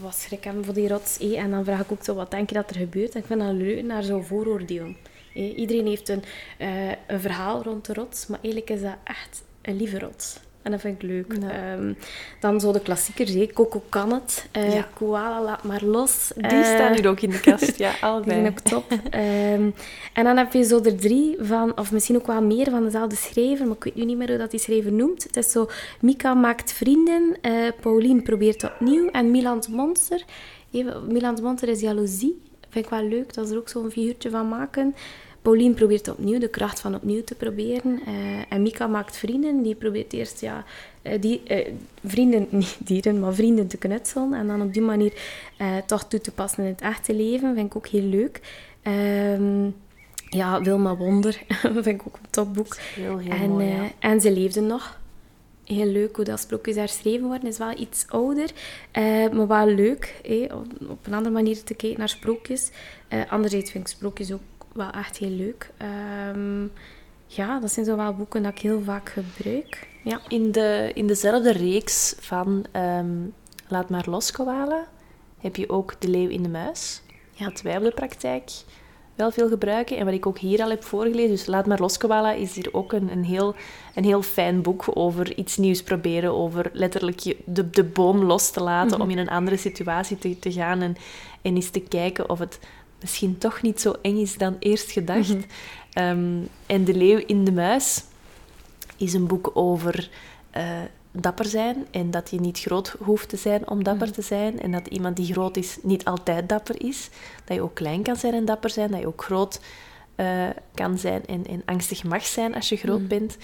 wat 0.00 0.14
schrik 0.14 0.48
voor 0.62 0.74
die 0.74 0.88
rots. 0.88 1.18
Hey, 1.18 1.36
en 1.36 1.50
dan 1.50 1.64
vraag 1.64 1.80
ik 1.80 1.92
ook 1.92 2.04
zo, 2.04 2.14
wat 2.14 2.30
denk 2.30 2.48
je 2.48 2.54
dat 2.54 2.70
er 2.70 2.76
gebeurt? 2.76 3.14
En 3.14 3.20
ik 3.20 3.26
vind 3.26 3.40
dat 3.40 3.52
leuk 3.52 3.82
naar 3.82 4.02
zo'n 4.02 4.24
vooroordeel. 4.24 4.94
Iedereen 5.32 5.86
heeft 5.86 6.08
een, 6.08 6.22
uh, 6.58 6.88
een 7.06 7.20
verhaal 7.20 7.62
rond 7.62 7.86
de 7.86 7.94
rots, 7.94 8.26
maar 8.26 8.38
eigenlijk 8.42 8.70
is 8.70 8.82
dat 8.82 8.96
echt 9.04 9.42
een 9.62 9.76
lieve 9.76 9.98
rots. 9.98 10.38
En 10.62 10.70
dat 10.70 10.80
vind 10.80 11.02
ik 11.02 11.08
leuk. 11.08 11.32
Ehm, 11.32 11.92
dan 12.40 12.60
zo 12.60 12.72
de 12.72 12.80
klassiekers, 12.80 13.32
hè. 13.32 13.46
Coco 13.46 13.82
kan 13.88 14.12
het. 14.12 14.48
Uh, 14.56 14.82
Koala, 14.94 15.42
laat 15.42 15.62
maar 15.62 15.84
los. 15.84 16.32
Die 16.36 16.52
uh, 16.52 16.64
staan 16.64 16.94
hier 16.94 17.08
ook 17.08 17.20
in 17.20 17.30
de 17.30 17.40
kast, 17.40 17.76
ja, 17.78 17.92
allebei. 18.00 18.24
Die 18.24 18.34
zijn 18.34 18.46
ook 18.46 18.60
top. 18.60 18.92
um, 18.92 19.74
en 20.12 20.24
dan 20.24 20.36
heb 20.36 20.52
je 20.52 20.62
zo 20.62 20.80
er 20.82 20.96
drie 20.96 21.36
van, 21.40 21.78
of 21.78 21.92
misschien 21.92 22.16
ook 22.16 22.26
wel 22.26 22.42
meer 22.42 22.70
van 22.70 22.84
dezelfde 22.84 23.16
schrijver, 23.16 23.66
maar 23.66 23.76
ik 23.76 23.84
weet 23.84 23.94
nu 23.94 24.04
niet 24.04 24.16
meer 24.16 24.28
hoe 24.28 24.38
dat 24.38 24.50
die 24.50 24.60
schrijver 24.60 24.92
noemt. 24.92 25.22
Het 25.22 25.36
is 25.36 25.50
zo, 25.50 25.68
Mika 26.00 26.34
maakt 26.34 26.72
vrienden, 26.72 27.36
uh, 27.42 27.52
Pauline 27.80 28.22
probeert 28.22 28.64
opnieuw 28.64 29.10
en 29.10 29.30
Milan's 29.30 29.68
Monster. 29.68 30.24
Milan's 31.08 31.40
Monster 31.40 31.68
is 31.68 31.80
jaloezie. 31.80 32.42
Vind 32.68 32.84
ik 32.84 32.90
wel 32.90 33.04
leuk 33.04 33.34
dat 33.34 33.46
ze 33.46 33.52
er 33.52 33.58
ook 33.58 33.68
zo'n 33.68 33.90
figuurtje 33.90 34.30
van 34.30 34.48
maken. 34.48 34.94
Pauline 35.42 35.74
probeert 35.74 36.08
opnieuw 36.08 36.38
de 36.38 36.48
kracht 36.48 36.80
van 36.80 36.94
opnieuw 36.94 37.24
te 37.24 37.34
proberen. 37.34 38.00
Uh, 38.08 38.12
en 38.48 38.62
Mika 38.62 38.86
maakt 38.86 39.16
vrienden. 39.16 39.62
Die 39.62 39.74
probeert 39.74 40.12
eerst 40.12 40.40
ja, 40.40 40.64
uh, 41.02 41.20
die, 41.20 41.42
uh, 41.48 41.68
vrienden, 42.04 42.46
niet 42.58 42.76
dieren, 42.78 43.20
maar 43.20 43.34
vrienden 43.34 43.66
te 43.66 43.76
knutselen. 43.76 44.34
En 44.34 44.46
dan 44.46 44.62
op 44.62 44.72
die 44.72 44.82
manier 44.82 45.12
toch 45.86 46.04
toe 46.04 46.20
te 46.20 46.30
passen 46.30 46.64
in 46.64 46.70
het 46.70 46.80
echte 46.80 47.14
leven. 47.14 47.54
Vind 47.54 47.66
ik 47.66 47.76
ook 47.76 47.86
heel 47.86 48.02
leuk. 48.02 48.40
Um, 48.82 49.74
ja, 50.28 50.62
Wilma 50.62 50.96
Wonder 50.96 51.42
vind 51.84 51.86
ik 51.86 52.02
ook 52.06 52.14
een 52.14 52.30
topboek. 52.30 52.76
Heel, 52.76 53.18
heel 53.18 53.32
en, 53.32 53.48
mooi, 53.50 53.66
ja. 53.66 53.90
en 53.98 54.20
ze 54.20 54.32
leefde 54.32 54.60
nog. 54.60 54.98
Heel 55.64 55.86
leuk 55.86 56.16
hoe 56.16 56.24
dat 56.24 56.40
sprookjes 56.40 56.76
geschreven 56.76 57.26
worden. 57.26 57.48
is 57.48 57.58
wel 57.58 57.78
iets 57.78 58.04
ouder, 58.08 58.50
maar 59.32 59.46
wel 59.46 59.66
leuk. 59.66 60.20
om 60.52 60.88
op 60.88 61.06
een 61.06 61.14
andere 61.14 61.34
manier 61.34 61.62
te 61.62 61.74
kijken 61.74 61.98
naar 61.98 62.08
sprookjes. 62.08 62.70
anderzijds 63.28 63.70
vind 63.70 63.88
ik 63.88 63.96
sprookjes 63.96 64.32
ook 64.32 64.40
wel 64.72 64.90
echt 64.90 65.16
heel 65.16 65.30
leuk. 65.30 65.70
Ehm, 65.76 66.62
ja, 67.26 67.60
dat 67.60 67.72
zijn 67.72 67.86
zo 67.86 67.96
wel 67.96 68.14
boeken 68.14 68.42
dat 68.42 68.52
ik 68.52 68.58
heel 68.58 68.82
vaak 68.82 69.08
gebruik. 69.08 69.88
Ja. 70.04 70.20
In, 70.28 70.52
de, 70.52 70.90
in 70.94 71.06
dezelfde 71.06 71.52
reeks 71.52 72.14
van 72.18 72.64
um, 72.76 73.34
Laat 73.68 73.90
maar 73.90 74.08
los, 74.08 74.30
koala, 74.30 74.86
heb 75.38 75.56
je 75.56 75.68
ook 75.68 75.94
De 75.98 76.08
Leeuw 76.08 76.28
in 76.28 76.42
de 76.42 76.48
Muis. 76.48 77.02
Ja. 77.32 77.44
Wat 77.44 77.62
wij 77.62 77.76
op 77.76 77.82
de 77.82 77.90
praktijk 77.90 78.50
wel 79.14 79.30
veel 79.30 79.48
gebruiken. 79.48 79.96
En 79.96 80.04
wat 80.04 80.14
ik 80.14 80.26
ook 80.26 80.38
hier 80.38 80.62
al 80.62 80.70
heb 80.70 80.84
voorgelezen. 80.84 81.30
Dus 81.30 81.46
Laat 81.46 81.66
maar 81.66 81.78
los, 81.78 81.96
koala 81.96 82.32
is 82.32 82.54
hier 82.54 82.68
ook 82.72 82.92
een, 82.92 83.10
een, 83.12 83.24
heel, 83.24 83.54
een 83.94 84.04
heel 84.04 84.22
fijn 84.22 84.62
boek 84.62 84.84
over 84.94 85.36
iets 85.36 85.56
nieuws 85.56 85.82
proberen. 85.82 86.34
Over 86.34 86.70
letterlijk 86.72 87.18
je, 87.18 87.36
de, 87.44 87.70
de 87.70 87.84
boom 87.84 88.22
los 88.22 88.50
te 88.50 88.62
laten 88.62 88.98
mhm. 88.98 89.00
om 89.00 89.10
in 89.10 89.18
een 89.18 89.28
andere 89.28 89.56
situatie 89.56 90.18
te, 90.18 90.38
te 90.38 90.52
gaan. 90.52 90.80
En, 90.80 90.96
en 91.42 91.54
eens 91.54 91.70
te 91.70 91.80
kijken 91.80 92.30
of 92.30 92.38
het 92.38 92.58
misschien 93.00 93.38
toch 93.38 93.62
niet 93.62 93.80
zo 93.80 93.94
eng 94.02 94.16
is 94.16 94.36
dan 94.36 94.56
eerst 94.58 94.90
gedacht. 94.90 95.28
Mhm. 95.28 95.42
Ehm, 95.92 96.38
en 96.66 96.84
De 96.84 96.94
Leeuw 96.94 97.22
in 97.26 97.44
de 97.44 97.52
Muis 97.52 98.04
is 98.96 99.12
een 99.12 99.26
boek 99.26 99.50
over 99.54 100.10
uh, 100.56 100.62
dapper 101.10 101.44
zijn 101.44 101.86
en 101.90 102.10
dat 102.10 102.30
je 102.30 102.40
niet 102.40 102.58
groot 102.58 102.96
hoeft 102.98 103.28
te 103.28 103.36
zijn 103.36 103.68
om 103.68 103.84
dapper 103.84 104.06
mhm. 104.06 104.14
te 104.14 104.22
zijn 104.22 104.60
en 104.60 104.70
dat 104.70 104.86
iemand 104.86 105.16
die 105.16 105.32
groot 105.32 105.56
is 105.56 105.78
niet 105.82 106.04
altijd 106.04 106.48
dapper 106.48 106.82
is. 106.82 107.08
Dat 107.44 107.56
je 107.56 107.62
ook 107.62 107.74
klein 107.74 108.02
kan 108.02 108.16
zijn 108.16 108.34
en 108.34 108.44
dapper 108.44 108.70
zijn, 108.70 108.90
dat 108.90 109.00
je 109.00 109.06
ook 109.06 109.24
groot 109.24 109.60
uh, 110.16 110.48
kan 110.74 110.98
zijn 110.98 111.26
en, 111.26 111.46
en, 111.46 111.62
angstig 111.64 112.04
mag 112.04 112.26
zijn 112.26 112.54
als 112.54 112.68
je 112.68 112.76
groot 112.76 113.00
mhm. 113.00 113.08
bent. 113.08 113.36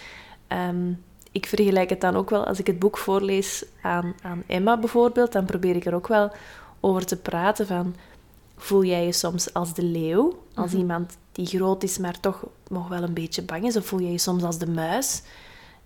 Um, 0.48 1.04
ik 1.32 1.46
vergelijk 1.46 1.90
het 1.90 2.00
dan 2.00 2.16
ook 2.16 2.30
wel 2.30 2.46
als 2.46 2.58
ik 2.58 2.66
het 2.66 2.78
boek 2.78 2.98
voorlees 2.98 3.64
aan, 3.82 4.14
aan 4.22 4.42
Emma 4.46 4.78
bijvoorbeeld, 4.78 5.32
dan 5.32 5.44
probeer 5.44 5.76
ik 5.76 5.84
er 5.84 5.94
ook 5.94 6.08
wel 6.08 6.32
over 6.80 7.06
te 7.06 7.16
praten 7.16 7.66
van 7.66 7.94
voel 8.56 8.84
jij 8.84 9.04
je 9.04 9.12
soms 9.12 9.52
als 9.54 9.74
de 9.74 9.82
leeuw, 9.82 10.38
als 10.54 10.70
mhm. 10.70 10.80
iemand 10.80 11.16
die 11.32 11.46
groot 11.46 11.82
is, 11.82 11.98
maar 11.98 12.20
toch 12.20 12.46
nog 12.68 12.88
wel 12.88 13.02
een 13.02 13.14
beetje 13.14 13.42
bang 13.42 13.64
is? 13.64 13.76
Of 13.76 13.86
voel 13.86 13.98
je 13.98 14.10
je 14.10 14.18
soms 14.18 14.42
als 14.42 14.58
de 14.58 14.66
muis? 14.66 15.22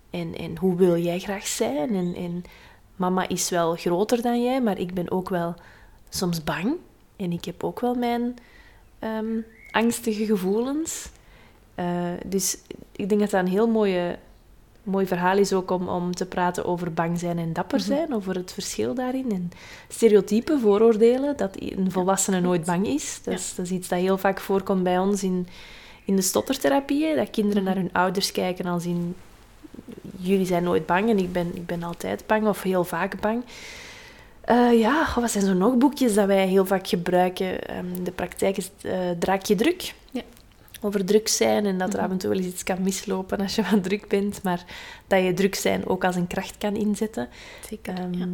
En, 0.09 0.35
en 0.35 0.57
hoe 0.57 0.75
wil 0.75 0.97
jij 0.97 1.19
graag 1.19 1.47
zijn? 1.47 1.95
En, 1.95 2.15
en 2.15 2.43
mama 2.95 3.27
is 3.27 3.49
wel 3.49 3.75
groter 3.75 4.21
dan 4.21 4.43
jij, 4.43 4.61
maar 4.61 4.79
ik 4.79 4.93
ben 4.93 5.11
ook 5.11 5.29
wel 5.29 5.55
soms 6.09 6.43
bang. 6.43 6.75
En 7.15 7.31
ik 7.31 7.45
heb 7.45 7.63
ook 7.63 7.79
wel 7.79 7.95
mijn 7.95 8.35
ehm, 8.99 9.39
angstige 9.71 10.25
gevoelens. 10.25 11.09
Uh, 11.75 12.11
dus 12.25 12.57
ik 12.91 13.09
denk 13.09 13.21
dat 13.21 13.29
dat 13.29 13.41
een 13.41 13.51
heel 13.51 13.67
mooie, 13.67 14.17
mooi 14.83 15.05
verhaal 15.07 15.37
is 15.37 15.53
ook 15.53 15.71
om, 15.71 15.87
om 15.89 16.15
te 16.15 16.25
praten 16.25 16.65
over 16.65 16.93
bang 16.93 17.19
zijn 17.19 17.37
en 17.39 17.53
dapper 17.53 17.77
Mhm. 17.79 17.87
zijn, 17.87 18.13
over 18.13 18.35
het 18.35 18.53
verschil 18.53 18.93
daarin. 18.93 19.31
En 19.31 19.51
stereotypen, 19.89 20.59
vooroordelen, 20.59 21.37
dat 21.37 21.55
een 21.59 21.91
volwassene 21.91 22.39
nooit 22.39 22.65
bang 22.65 22.87
is. 22.87 23.19
Dat 23.23 23.33
is, 23.33 23.55
dat 23.55 23.65
is 23.65 23.71
iets 23.71 23.87
dat 23.87 23.99
heel 23.99 24.17
vaak 24.17 24.39
voorkomt 24.39 24.83
bij 24.83 24.97
ons 24.99 25.23
in, 25.23 25.47
in 26.05 26.15
de 26.15 26.21
stottertherapieën. 26.21 27.15
Dat 27.15 27.29
kinderen 27.29 27.63
Mhm. 27.63 27.71
naar 27.73 27.81
hun 27.81 27.93
ouders 27.93 28.31
kijken 28.31 28.65
als 28.65 28.85
in... 28.85 29.15
Jullie 30.17 30.45
zijn 30.45 30.63
nooit 30.63 30.85
bang 30.85 31.09
en 31.09 31.17
ik 31.17 31.31
ben, 31.31 31.51
ik 31.55 31.65
ben 31.65 31.83
altijd 31.83 32.23
bang, 32.27 32.47
of 32.47 32.61
heel 32.61 32.83
vaak 32.83 33.19
bang. 33.21 33.43
Eh, 34.41 34.79
ja, 34.79 35.07
wat 35.15 35.31
zijn 35.31 35.45
zo 35.45 35.53
nog 35.53 35.77
boekjes 35.77 36.13
dat 36.13 36.25
wij 36.25 36.47
heel 36.47 36.65
vaak 36.65 36.87
gebruiken? 36.87 37.67
Ehm, 37.67 37.85
in 37.95 38.03
de 38.03 38.11
praktijk 38.11 38.57
is 38.57 38.63
het 38.75 38.91
eh, 38.91 38.99
Draakje 39.19 39.55
Druk. 39.55 39.93
Ja. 40.11 40.21
Over 40.83 41.05
druk 41.05 41.27
zijn 41.27 41.65
en 41.65 41.77
dat 41.77 41.87
er 41.89 41.95
Mhm. 41.95 42.05
af 42.05 42.11
en 42.11 42.17
toe 42.17 42.29
wel 42.29 42.37
eens 42.39 42.47
iets 42.47 42.63
kan 42.63 42.81
mislopen 42.81 43.37
als 43.39 43.55
je 43.55 43.63
wat 43.71 43.83
druk 43.83 44.07
bent, 44.07 44.43
maar 44.43 44.65
dat 45.07 45.23
je 45.23 45.33
druk 45.33 45.55
zijn 45.55 45.87
ook 45.87 46.03
als 46.05 46.15
een 46.15 46.27
kracht 46.27 46.57
kan 46.57 46.75
inzetten. 46.75 47.29
Zeker, 47.69 47.93
Ehm, 47.97 48.13
ja. 48.17 48.27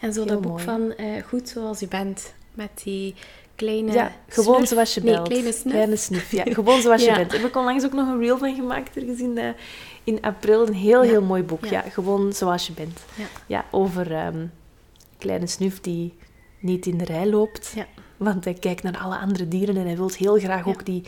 En 0.00 0.12
zo 0.12 0.24
dat 0.24 0.40
boek 0.40 0.50
mooi. 0.50 0.64
van 0.64 0.92
eh, 0.94 1.22
Goed 1.22 1.48
Zoals 1.48 1.80
Je 1.80 1.88
Bent, 1.88 2.34
met 2.54 2.70
die 2.84 3.14
kleine 3.54 3.92
ja, 3.92 4.12
gewoon 4.28 4.56
snuf. 4.56 4.68
zoals 4.68 4.94
je 4.94 5.00
Nee, 5.02 5.14
belt. 5.14 5.28
kleine 5.28 5.52
snuf. 5.52 5.72
Kleine 5.72 5.96
snuf, 5.96 6.30
ja. 6.30 6.44
Gewoon 6.54 6.80
zoals 6.80 7.04
Ja. 7.04 7.10
je 7.12 7.16
bent. 7.18 7.32
Heb 7.32 7.44
ik 7.44 7.56
onlangs 7.56 7.84
ook 7.84 7.92
nog 7.92 8.08
een 8.08 8.18
reel 8.20 8.38
van 8.38 8.54
gemaakt, 8.54 8.96
ergens 8.96 9.20
in, 9.20 9.34
de, 9.34 9.54
in 10.04 10.22
april. 10.22 10.66
Een 10.66 10.74
heel, 10.74 11.02
Ja. 11.04 11.10
heel 11.10 11.22
mooi 11.22 11.42
boek. 11.42 11.64
Ja. 11.64 11.70
Ja. 11.84 11.90
gewoon 11.90 12.32
zoals 12.32 12.66
je 12.66 12.72
bent. 12.72 13.00
Ja. 13.14 13.24
Ja, 13.46 13.64
over 13.70 14.12
ehm, 14.14 14.46
kleine 15.18 15.46
snuf 15.46 15.80
die 15.80 16.14
niet 16.60 16.86
in 16.86 16.98
de 16.98 17.04
rij 17.04 17.26
loopt. 17.26 17.72
Ja. 17.74 17.86
Want 18.20 18.44
hij 18.44 18.54
kijkt 18.54 18.82
naar 18.82 18.98
alle 18.98 19.18
andere 19.18 19.48
dieren 19.48 19.76
en 19.76 19.86
hij 19.86 19.96
wil 19.96 20.10
heel 20.16 20.38
graag 20.38 20.64
Ja. 20.64 20.70
ook 20.70 20.84
die, 20.86 21.02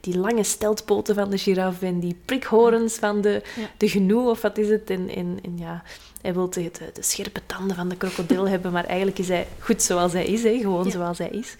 die 0.00 0.18
lange 0.18 0.42
steltpoten 0.42 1.14
van 1.14 1.30
de 1.30 1.38
giraf 1.38 1.82
en 1.82 2.00
die 2.00 2.16
prikhorens 2.24 2.94
van 2.94 3.20
de, 3.20 3.42
Ja. 3.56 3.68
de 3.76 3.88
genoe, 3.88 4.30
of 4.30 4.42
wat 4.42 4.58
is 4.58 4.68
het. 4.68 4.90
En, 4.90 5.08
en, 5.08 5.38
en 5.42 5.58
ja, 5.58 5.82
hij 6.22 6.34
wil 6.34 6.50
de, 6.50 6.62
de, 6.62 6.90
de 6.92 7.02
scherpe 7.02 7.40
tanden 7.46 7.76
van 7.76 7.88
de 7.88 7.96
krokodil 7.96 8.48
hebben, 8.54 8.72
maar 8.72 8.84
eigenlijk 8.84 9.18
is 9.18 9.28
hij 9.28 9.46
goed 9.58 9.82
zoals 9.82 10.12
hij 10.12 10.24
is, 10.26 10.42
hè, 10.42 10.58
gewoon 10.58 10.84
Ja. 10.84 10.90
zoals 10.90 11.18
hij 11.18 11.28
is. 11.30 11.56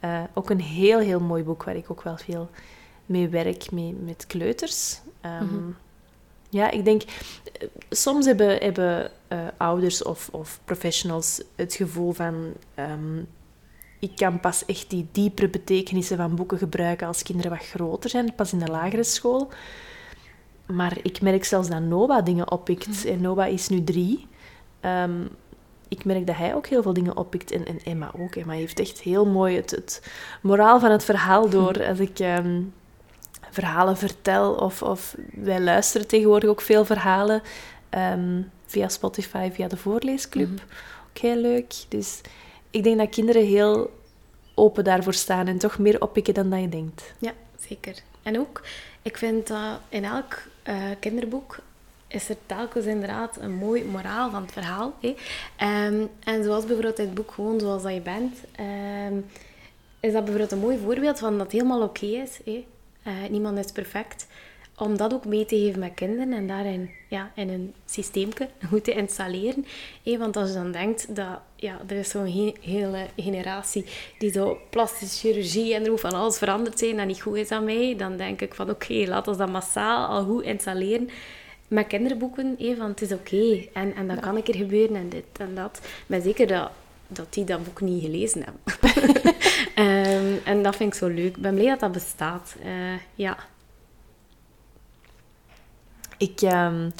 Eh, 0.00 0.20
ook 0.34 0.50
een 0.50 0.60
heel, 0.60 0.98
heel 0.98 1.20
mooi 1.20 1.42
boek 1.42 1.62
waar 1.64 1.76
ik 1.76 1.90
ook 1.90 2.02
wel 2.02 2.16
veel 2.16 2.50
mee 3.06 3.28
werk, 3.28 3.70
mee, 3.70 3.92
met 4.04 4.24
kleuters. 4.26 5.00
Ehm, 5.20 5.44
Mhm. 5.44 5.70
Ja, 6.48 6.70
ik 6.70 6.84
denk, 6.84 7.02
eh, 7.02 7.68
soms 7.90 8.26
hebben, 8.26 8.56
hebben 8.58 9.10
eh, 9.28 9.38
ouders 9.56 10.02
of, 10.02 10.28
of 10.32 10.60
professionals 10.64 11.42
het 11.56 11.74
gevoel 11.74 12.12
van... 12.12 12.52
ehm, 12.74 13.18
ik 14.00 14.16
kan 14.16 14.40
pas 14.40 14.64
echt 14.64 14.90
die 14.90 15.08
diepere 15.12 15.48
betekenissen 15.48 16.16
van 16.16 16.34
boeken 16.34 16.58
gebruiken 16.58 17.06
als 17.06 17.22
kinderen 17.22 17.50
wat 17.50 17.66
groter 17.66 18.10
zijn, 18.10 18.34
pas 18.34 18.52
in 18.52 18.58
de 18.58 18.70
lagere 18.70 19.02
school. 19.02 19.50
Maar 20.66 20.98
ik 21.02 21.20
merk 21.20 21.44
zelfs 21.44 21.68
dat 21.68 21.82
Noah 21.82 22.24
dingen 22.24 22.50
oppikt. 22.50 23.04
En 23.04 23.20
Noah 23.20 23.52
is 23.52 23.68
nu 23.68 23.84
drie. 23.84 24.26
Ehm, 24.80 25.24
ik 25.88 26.04
merk 26.04 26.26
dat 26.26 26.36
hij 26.36 26.54
ook 26.54 26.66
heel 26.66 26.82
veel 26.82 26.92
dingen 26.92 27.16
oppikt. 27.16 27.50
En, 27.50 27.66
en 27.66 27.82
Emma 27.84 28.12
ook. 28.18 28.34
Emma 28.34 28.52
heeft 28.52 28.80
echt 28.80 29.00
heel 29.00 29.26
mooi 29.26 29.56
het, 29.56 29.70
het 29.70 30.10
moraal 30.42 30.80
van 30.80 30.90
het 30.90 31.04
verhaal 31.04 31.48
door. 31.48 31.86
Als 31.86 31.98
ik 31.98 32.18
ehm, 32.18 32.62
verhalen 33.50 33.96
vertel, 33.96 34.54
of, 34.54 34.82
of 34.82 35.16
wij 35.34 35.60
luisteren 35.60 36.06
tegenwoordig 36.06 36.50
ook 36.50 36.60
veel 36.60 36.84
verhalen 36.84 37.42
ehm, 37.88 38.42
via 38.66 38.88
Spotify, 38.88 39.50
via 39.52 39.68
de 39.68 39.76
voorleesclub. 39.76 40.48
Mhm. 40.48 40.62
Ook 41.10 41.18
heel 41.18 41.36
leuk. 41.36 41.74
Dus 41.88 42.20
ik 42.70 42.82
denk 42.82 42.98
dat 42.98 43.08
kinderen 43.08 43.46
heel 43.46 43.98
open 44.54 44.84
daarvoor 44.84 45.14
staan 45.14 45.46
en 45.46 45.58
toch 45.58 45.78
meer 45.78 46.00
oppikken 46.00 46.34
dan 46.34 46.50
dat 46.50 46.60
je 46.60 46.68
denkt. 46.68 47.12
Ja, 47.18 47.32
zeker. 47.68 47.94
En 48.22 48.38
ook, 48.38 48.62
ik 49.02 49.16
vind 49.16 49.46
dat 49.46 49.80
in 49.88 50.04
elk 50.04 50.38
eh, 50.62 50.76
kinderboek 51.00 51.58
is 52.08 52.28
er 52.28 52.36
telkens 52.46 52.84
inderdaad 52.84 53.36
een 53.40 53.52
mooi 53.54 53.84
moraal 53.84 54.30
van 54.30 54.42
het 54.42 54.52
verhaal. 54.52 54.94
Hè? 55.00 55.14
Ehm, 55.56 56.04
en 56.24 56.44
zoals 56.44 56.64
bijvoorbeeld 56.64 56.98
het 56.98 57.14
boek 57.14 57.32
Gewoon 57.32 57.60
Zoals 57.60 57.82
Dat 57.82 57.92
Je 57.92 58.00
Bent, 58.00 58.38
ehm, 58.52 59.14
is 60.00 60.12
dat 60.12 60.24
bijvoorbeeld 60.24 60.52
een 60.52 60.58
mooi 60.58 60.78
voorbeeld 60.78 61.18
van 61.18 61.32
dat 61.32 61.42
het 61.42 61.52
helemaal 61.52 61.82
oké 61.82 62.06
is. 62.06 62.38
Hè? 62.44 62.66
Eh, 63.02 63.12
niemand 63.30 63.58
is 63.58 63.72
perfect. 63.72 64.26
Om 64.80 64.96
dat 64.96 65.14
ook 65.14 65.24
mee 65.24 65.44
te 65.44 65.56
geven 65.56 65.80
met 65.80 65.94
kinderen 65.94 66.32
en 66.32 66.46
daarin 66.46 66.90
ja, 67.08 67.30
in 67.34 67.48
een 67.48 67.74
systeemje 67.86 68.48
goed 68.68 68.84
te 68.84 68.92
installeren. 68.92 69.66
Hè? 70.02 70.18
Want 70.18 70.36
als 70.36 70.48
je 70.48 70.54
dan 70.54 70.72
denkt 70.72 71.16
dat 71.16 71.40
ja, 71.56 71.80
er 71.86 71.96
is 71.96 72.08
zo'n 72.10 72.26
he- 72.32 72.54
hele 72.60 73.06
generatie 73.16 73.84
die 74.18 74.32
zo 74.32 74.58
plastische 74.70 75.18
chirurgie 75.18 75.74
en 75.74 75.84
er 75.84 75.90
moet 75.90 76.00
van 76.00 76.12
alles 76.12 76.38
veranderd 76.38 76.78
zijn 76.78 76.96
dat 76.96 77.06
niet 77.06 77.20
goed 77.20 77.36
is 77.36 77.50
aan 77.50 77.64
mij, 77.64 77.94
dan 77.96 78.16
denk 78.16 78.40
ik 78.40 78.54
van 78.54 78.70
oké, 78.70 79.04
laten 79.06 79.32
we 79.32 79.38
dat 79.38 79.50
massaal 79.50 80.06
al 80.06 80.24
goed 80.24 80.42
installeren 80.44 81.08
met 81.68 81.86
kinderboeken. 81.86 82.54
Hè, 82.58 82.74
van 82.76 82.88
het 82.88 83.02
is 83.02 83.12
oké 83.12 83.66
en, 83.72 83.94
en 83.94 84.08
dat 84.08 84.20
kan 84.20 84.36
een 84.36 84.42
keer 84.42 84.54
gebeuren 84.54 84.96
en 84.96 85.08
dit 85.08 85.24
en 85.36 85.54
dat. 85.54 85.80
Maar 86.06 86.20
zeker 86.20 86.46
dat, 86.46 86.70
dat 87.08 87.34
die 87.34 87.44
dat 87.44 87.64
boek 87.64 87.80
niet 87.80 88.02
gelezen 88.02 88.44
hebben. 88.44 88.60
Ehm, 89.74 90.34
en 90.44 90.62
dat 90.62 90.76
vind 90.76 90.92
ik 90.92 90.98
zo 90.98 91.06
leuk. 91.08 91.36
Ik 91.36 91.42
ben 91.42 91.54
blij 91.54 91.66
dat 91.66 91.80
dat 91.80 91.92
bestaat. 91.92 92.54
Eh, 92.64 92.70
ja. 93.14 93.36
Ik, 96.20 96.40
ehm, 96.40 96.90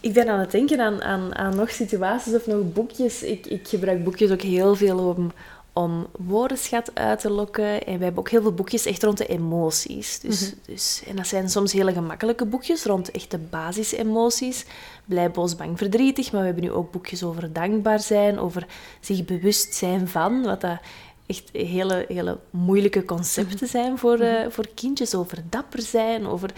ik 0.00 0.12
ben 0.12 0.28
aan 0.28 0.38
het 0.38 0.50
denken 0.50 0.80
aan, 0.80 1.02
aan, 1.02 1.34
aan 1.34 1.56
nog 1.56 1.70
situaties 1.70 2.34
of 2.34 2.46
nog 2.46 2.72
boekjes. 2.72 3.22
Ik, 3.22 3.46
ik 3.46 3.68
gebruik 3.68 4.04
boekjes 4.04 4.30
ook 4.30 4.42
heel 4.42 4.74
veel 4.74 4.98
om, 4.98 5.32
om 5.72 6.06
woordenschat 6.26 6.90
uit 6.94 7.20
te 7.20 7.30
lokken. 7.30 7.84
En 7.84 7.98
we 7.98 8.04
hebben 8.04 8.18
ook 8.22 8.30
heel 8.30 8.42
veel 8.42 8.54
boekjes 8.54 8.86
echt 8.86 9.02
rond 9.02 9.18
de 9.18 9.26
emoties. 9.26 10.20
Dus, 10.20 10.52
dus, 10.66 11.02
en 11.08 11.16
dat 11.16 11.26
zijn 11.26 11.50
soms 11.50 11.72
hele 11.72 11.92
gemakkelijke 11.92 12.44
boekjes 12.44 12.84
rond 12.84 13.10
echt 13.10 13.30
de 13.30 13.38
basisemoties. 13.38 14.64
Blij, 15.04 15.30
boos, 15.30 15.56
bang, 15.56 15.78
verdrietig. 15.78 16.32
Maar 16.32 16.40
we 16.40 16.46
hebben 16.46 16.64
nu 16.64 16.72
ook 16.72 16.92
boekjes 16.92 17.22
over 17.22 17.52
dankbaar 17.52 18.00
zijn, 18.00 18.38
over 18.38 18.66
zich 19.00 19.24
bewust 19.24 19.74
zijn 19.74 20.08
van. 20.08 20.42
Wat 20.42 20.60
dat 20.60 20.78
echt 21.26 21.48
hele, 21.52 22.04
hele 22.08 22.38
moeilijke 22.50 23.04
concepten 23.04 23.68
zijn 23.68 23.98
voor, 23.98 24.18
eh, 24.18 24.46
voor 24.48 24.68
kindjes. 24.74 25.14
Over 25.14 25.42
dapper 25.50 25.82
zijn, 25.82 26.26
over... 26.26 26.50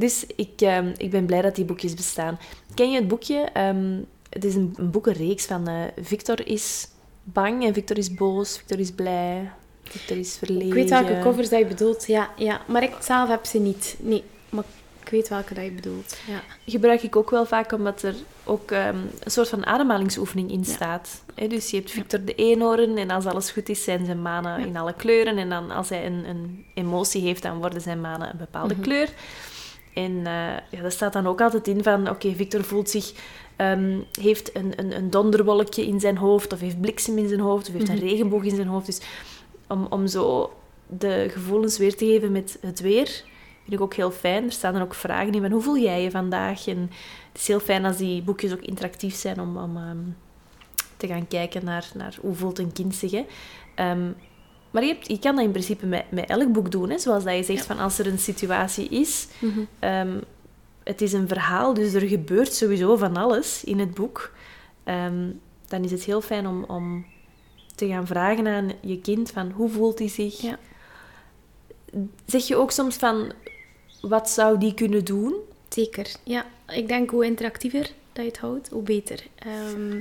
Dus 0.00 0.24
ik, 0.36 0.60
ehm, 0.60 0.92
ik 0.96 1.10
ben 1.10 1.26
blij 1.26 1.42
dat 1.42 1.54
die 1.54 1.64
boekjes 1.64 1.94
bestaan. 1.94 2.38
Ken 2.74 2.90
je 2.90 2.98
het 2.98 3.08
boekje? 3.08 3.38
Ehm, 3.52 3.98
het 4.30 4.44
is 4.44 4.54
een, 4.54 4.74
een 4.76 4.90
boekenreeks 4.90 5.44
van 5.46 5.68
eh, 5.68 5.74
Victor 6.02 6.46
is 6.46 6.88
bang 7.22 7.64
en 7.64 7.74
Victor 7.74 7.98
is 7.98 8.14
boos, 8.14 8.56
Victor 8.56 8.78
is 8.78 8.90
blij, 8.92 9.50
Victor 9.84 10.16
is 10.16 10.36
verlegen. 10.36 10.66
Ik 10.66 10.74
weet 10.74 10.90
welke 10.90 11.18
covers 11.22 11.48
dat 11.48 11.58
je 11.58 11.66
bedoelt. 11.66 12.06
Ja, 12.06 12.30
ja. 12.36 12.60
Maar 12.66 12.82
ik 12.82 12.96
zelf 13.00 13.28
heb 13.28 13.44
ze 13.44 13.58
niet. 13.58 13.96
Nee, 14.00 14.24
maar 14.48 14.64
ik 15.02 15.08
weet 15.08 15.28
welke 15.28 15.54
dat 15.54 15.64
je 15.64 15.70
bedoelt. 15.72 16.16
Ja. 16.26 16.40
gebruik 16.66 17.02
ik 17.02 17.16
ook 17.16 17.30
wel 17.30 17.46
vaak 17.46 17.72
omdat 17.72 18.02
er 18.02 18.14
ook 18.44 18.70
ehm, 18.70 18.96
een 19.24 19.30
soort 19.30 19.48
van 19.48 19.66
ademhalingsoefening 19.66 20.50
in 20.50 20.64
staat. 20.64 21.22
Dus 21.48 21.70
je 21.70 21.76
hebt 21.76 21.90
Victor 21.90 22.24
de 22.24 22.34
eenhoorn 22.34 22.96
en 22.98 23.10
als 23.10 23.26
alles 23.26 23.50
goed 23.50 23.68
is 23.68 23.84
zijn 23.84 24.04
zijn 24.06 24.22
manen 24.22 24.60
Ja. 24.60 24.66
in 24.66 24.76
alle 24.76 24.94
kleuren. 24.94 25.36
En 25.38 25.48
dan 25.48 25.70
als 25.70 25.88
hij 25.88 26.06
een, 26.06 26.24
een 26.28 26.64
emotie 26.74 27.22
heeft, 27.22 27.42
dan 27.42 27.58
worden 27.58 27.80
zijn 27.80 28.00
manen 28.00 28.30
een 28.30 28.38
bepaalde 28.38 28.74
Mhm. 28.74 28.82
kleur. 28.82 29.08
En 30.04 30.26
eh 30.26 30.56
ja, 30.70 30.80
daar 30.82 30.92
staat 30.92 31.12
dan 31.12 31.26
ook 31.26 31.40
altijd 31.40 31.68
in 31.68 31.82
van, 31.82 32.08
oké, 32.10 32.34
Victor 32.34 32.64
voelt 32.64 32.90
zich, 32.90 33.12
ehm, 33.56 33.98
heeft 34.20 34.56
een, 34.56 34.72
een, 34.76 34.96
een 34.96 35.10
donderwolkje 35.10 35.86
in 35.86 36.00
zijn 36.00 36.16
hoofd, 36.16 36.52
of 36.52 36.60
heeft 36.60 36.80
bliksem 36.80 37.18
in 37.18 37.28
zijn 37.28 37.40
hoofd, 37.40 37.66
of 37.68 37.72
heeft 37.74 37.88
Mhm. 37.88 37.96
een 37.96 38.08
regenboog 38.08 38.42
in 38.44 38.54
zijn 38.56 38.66
hoofd. 38.68 38.86
Dus 38.86 39.00
om, 39.68 39.86
om 39.90 40.06
zo 40.06 40.52
de 40.86 41.28
gevoelens 41.30 41.78
weer 41.78 41.96
te 41.96 42.04
geven 42.06 42.32
met 42.32 42.58
het 42.60 42.80
weer, 42.80 43.06
vind 43.62 43.72
ik 43.72 43.80
ook 43.80 43.94
heel 43.94 44.10
fijn. 44.10 44.44
Er 44.44 44.52
staan 44.52 44.72
dan 44.72 44.82
ook 44.82 44.94
vragen 44.94 45.32
in 45.32 45.40
van, 45.40 45.50
hoe 45.50 45.62
voel 45.62 45.78
jij 45.78 46.02
je 46.02 46.10
vandaag? 46.10 46.66
En 46.66 46.90
het 47.32 47.40
is 47.40 47.46
heel 47.48 47.60
fijn 47.60 47.84
als 47.84 47.96
die 47.96 48.22
boekjes 48.22 48.52
ook 48.52 48.60
interactief 48.62 49.14
zijn 49.14 49.40
om, 49.40 49.56
om 49.56 49.76
ehm, 49.76 49.98
te 50.96 51.06
gaan 51.06 51.28
kijken 51.28 51.64
naar, 51.64 51.90
naar 51.94 52.16
hoe 52.20 52.34
voelt 52.34 52.58
een 52.58 52.72
kind 52.72 52.94
zich. 52.94 53.10
Hè. 53.10 53.26
Ehm, 53.74 54.10
maar 54.70 54.84
je, 54.84 54.92
hebt, 54.92 55.08
je 55.08 55.18
kan 55.18 55.34
dat 55.36 55.44
in 55.44 55.50
principe 55.50 55.86
met, 55.86 56.04
met 56.10 56.28
elk 56.28 56.52
boek 56.52 56.70
doen. 56.70 56.90
Hè. 56.90 56.98
Zoals 56.98 57.24
dat 57.24 57.36
je 57.36 57.42
zegt, 57.42 57.66
van 57.66 57.78
als 57.78 57.98
er 57.98 58.06
een 58.06 58.18
situatie 58.18 58.88
is, 58.88 59.26
Mhm. 59.38 59.60
Ehm, 59.78 60.20
het 60.84 61.00
is 61.00 61.12
een 61.12 61.28
verhaal, 61.28 61.74
dus 61.74 61.92
er 61.92 62.08
gebeurt 62.08 62.52
sowieso 62.54 62.96
van 62.96 63.16
alles 63.16 63.64
in 63.64 63.78
het 63.78 63.94
boek. 63.94 64.32
Ehm, 64.84 65.30
dan 65.68 65.84
is 65.84 65.90
het 65.90 66.02
heel 66.04 66.20
fijn 66.20 66.46
om, 66.46 66.64
om 66.64 67.06
te 67.74 67.86
gaan 67.86 68.06
vragen 68.06 68.46
aan 68.46 68.72
je 68.80 69.00
kind 69.00 69.30
van 69.30 69.50
hoe 69.50 69.68
voelt 69.68 69.98
hij 69.98 70.08
zich? 70.08 70.40
Ja. 70.40 70.58
Zeg 72.26 72.46
je 72.46 72.56
ook 72.56 72.70
soms 72.70 72.96
van 72.96 73.32
wat 74.00 74.30
zou 74.30 74.58
die 74.58 74.74
kunnen 74.74 75.04
doen? 75.04 75.34
Zeker. 75.68 76.06
Ja, 76.24 76.46
ik 76.68 76.88
denk 76.88 77.10
hoe 77.10 77.24
interactiever 77.24 77.90
dat 78.12 78.24
je 78.24 78.30
het 78.30 78.38
houdt, 78.38 78.68
hoe 78.68 78.82
beter. 78.82 79.26
Ehm, 79.34 80.00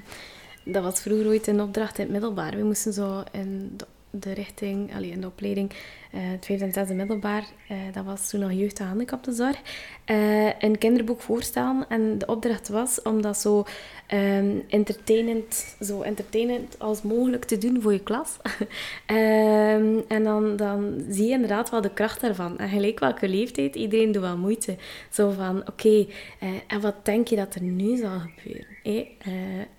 dat 0.66 0.84
was 0.84 1.00
vroeger 1.00 1.28
ooit 1.28 1.48
een 1.48 1.62
opdracht 1.62 1.98
in 1.98 2.04
het 2.04 2.12
middelbaar. 2.12 2.56
We 2.56 2.64
moesten 2.64 2.94
zo 2.94 3.24
in 3.32 3.76
de 4.12 4.34
richting, 4.34 4.94
allee, 4.94 5.12
in 5.12 5.22
de 5.22 5.28
opleiding, 5.28 5.72
het 6.10 6.46
vijfde 6.46 6.66
en 6.66 6.74
zesde 6.74 6.94
middelbaar, 6.94 7.44
uh, 7.72 7.78
dat 7.94 8.06
was 8.06 8.30
toen 8.30 8.40
nog 8.40 8.52
jeugd- 8.52 8.80
en 8.80 8.88
handicaptenzorg, 8.88 9.62
uh, 10.06 10.52
een 10.60 10.78
kinderboek 10.78 11.22
voorstellen. 11.22 11.86
En 11.90 12.18
de 12.18 12.26
opdracht 12.26 12.68
was 12.68 13.02
om 13.02 13.22
dat 13.22 13.38
zo 13.38 13.66
um, 14.14 14.64
entertainend, 14.70 15.76
zo 15.82 16.02
entertainend 16.02 16.80
als 16.80 17.02
mogelijk 17.02 17.46
te 17.46 17.58
doen 17.58 17.82
voor 17.82 17.94
je 17.94 18.04
klas. 18.04 18.38
um, 19.08 20.04
en 20.16 20.24
dan, 20.24 20.56
dan 20.56 21.04
zie 21.10 21.26
je 21.26 21.34
inderdaad 21.34 21.70
wel 21.70 21.82
de 21.82 21.94
kracht 21.94 22.22
daarvan. 22.22 22.58
En 22.58 22.70
gelijk 22.70 23.00
welke 23.00 23.28
leeftijd, 23.28 23.76
iedereen 23.76 24.12
doet 24.12 24.22
wel 24.22 24.38
moeite. 24.38 24.76
Zo 25.10 25.32
van, 25.32 25.60
oké, 25.60 25.70
okay, 25.70 26.10
en 26.68 26.82
wat 26.82 27.06
denk 27.06 27.28
je 27.28 27.36
dat 27.36 27.56
er 27.56 27.62
nu 27.62 27.98
zal 27.98 28.20
gebeuren? 28.20 28.78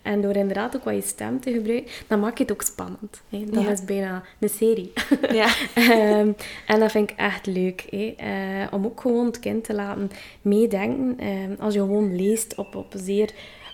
En 0.03 0.21
door 0.21 0.35
inderdaad 0.37 0.77
ook 0.77 0.85
wat 0.85 0.95
je 0.95 1.01
stem 1.01 1.41
te 1.41 1.53
gebruiken, 1.53 1.91
dan 2.07 2.21
maak 2.21 2.37
je 2.39 2.43
het 2.43 2.53
ook 2.53 2.63
spannend. 2.63 3.23
Dat 3.29 3.63
ja. 3.63 3.71
is 3.71 3.85
bijna 3.85 4.23
een 4.39 4.49
serie. 4.49 4.93
Ja. 5.33 5.49
um, 6.21 6.37
en 6.67 6.81
dat 6.81 6.91
vind 6.91 7.11
ik 7.11 7.17
echt 7.17 7.47
leuk. 7.47 7.87
Hey? 7.91 8.17
Uh, 8.63 8.73
om 8.73 8.85
ook 8.85 9.01
gewoon 9.01 9.27
het 9.27 9.39
kind 9.39 9.65
te 9.65 9.75
laten 9.75 10.11
meedenken. 10.43 11.27
Um, 11.27 11.57
als 11.59 11.75
je 11.75 11.81
gewoon 11.81 12.17
leest 12.17 12.55
op, 12.55 12.75
op 12.75 12.93
zeer 12.97 13.31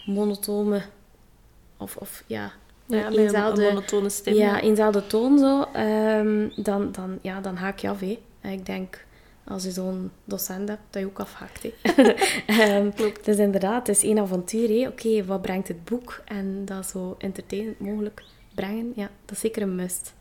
monotone... 0.07 0.83
Of, 1.77 1.97
of 1.97 2.25
ja... 2.27 2.53
Ja, 2.89 3.11
eenzelfde, 3.11 3.67
een 3.67 3.75
monotone 3.75 4.09
stem. 4.09 4.35
Ja, 4.35 4.61
eenzelfde 4.61 5.07
toon 5.07 5.39
zo. 5.39 5.65
Um, 5.77 6.53
dan, 6.57 6.93
dan, 6.93 7.19
ja, 7.23 7.41
dan 7.41 7.57
haak 7.57 7.79
je 7.79 7.89
af. 7.89 8.01
Hey? 8.01 8.19
Ik 8.43 8.67
denk 8.67 9.07
als 9.49 9.65
je 9.65 9.71
zo'n 9.71 10.11
docent 10.25 10.69
hebt, 10.69 10.81
dat 10.91 11.03
je 11.03 11.09
ook 11.09 11.21
afhaakt. 11.21 11.65
um, 11.65 12.93
dus 13.25 13.37
inderdaad, 13.37 13.87
het 13.87 13.97
is 13.97 14.05
één 14.05 14.19
avontuur. 14.19 14.89
Oké, 14.89 14.89
okay, 14.89 15.25
wat 15.25 15.43
brengt 15.43 15.69
het 15.69 15.85
boek? 15.85 16.23
En 16.25 16.65
dat 16.65 16.87
zo 16.87 17.15
entertainend 17.19 17.81
mogelijk 17.81 18.23
brengen, 18.55 18.93
ja, 18.95 19.11
dat 19.25 19.35
is 19.35 19.41
zeker 19.41 19.63
een 19.63 19.75
must. 19.75 20.15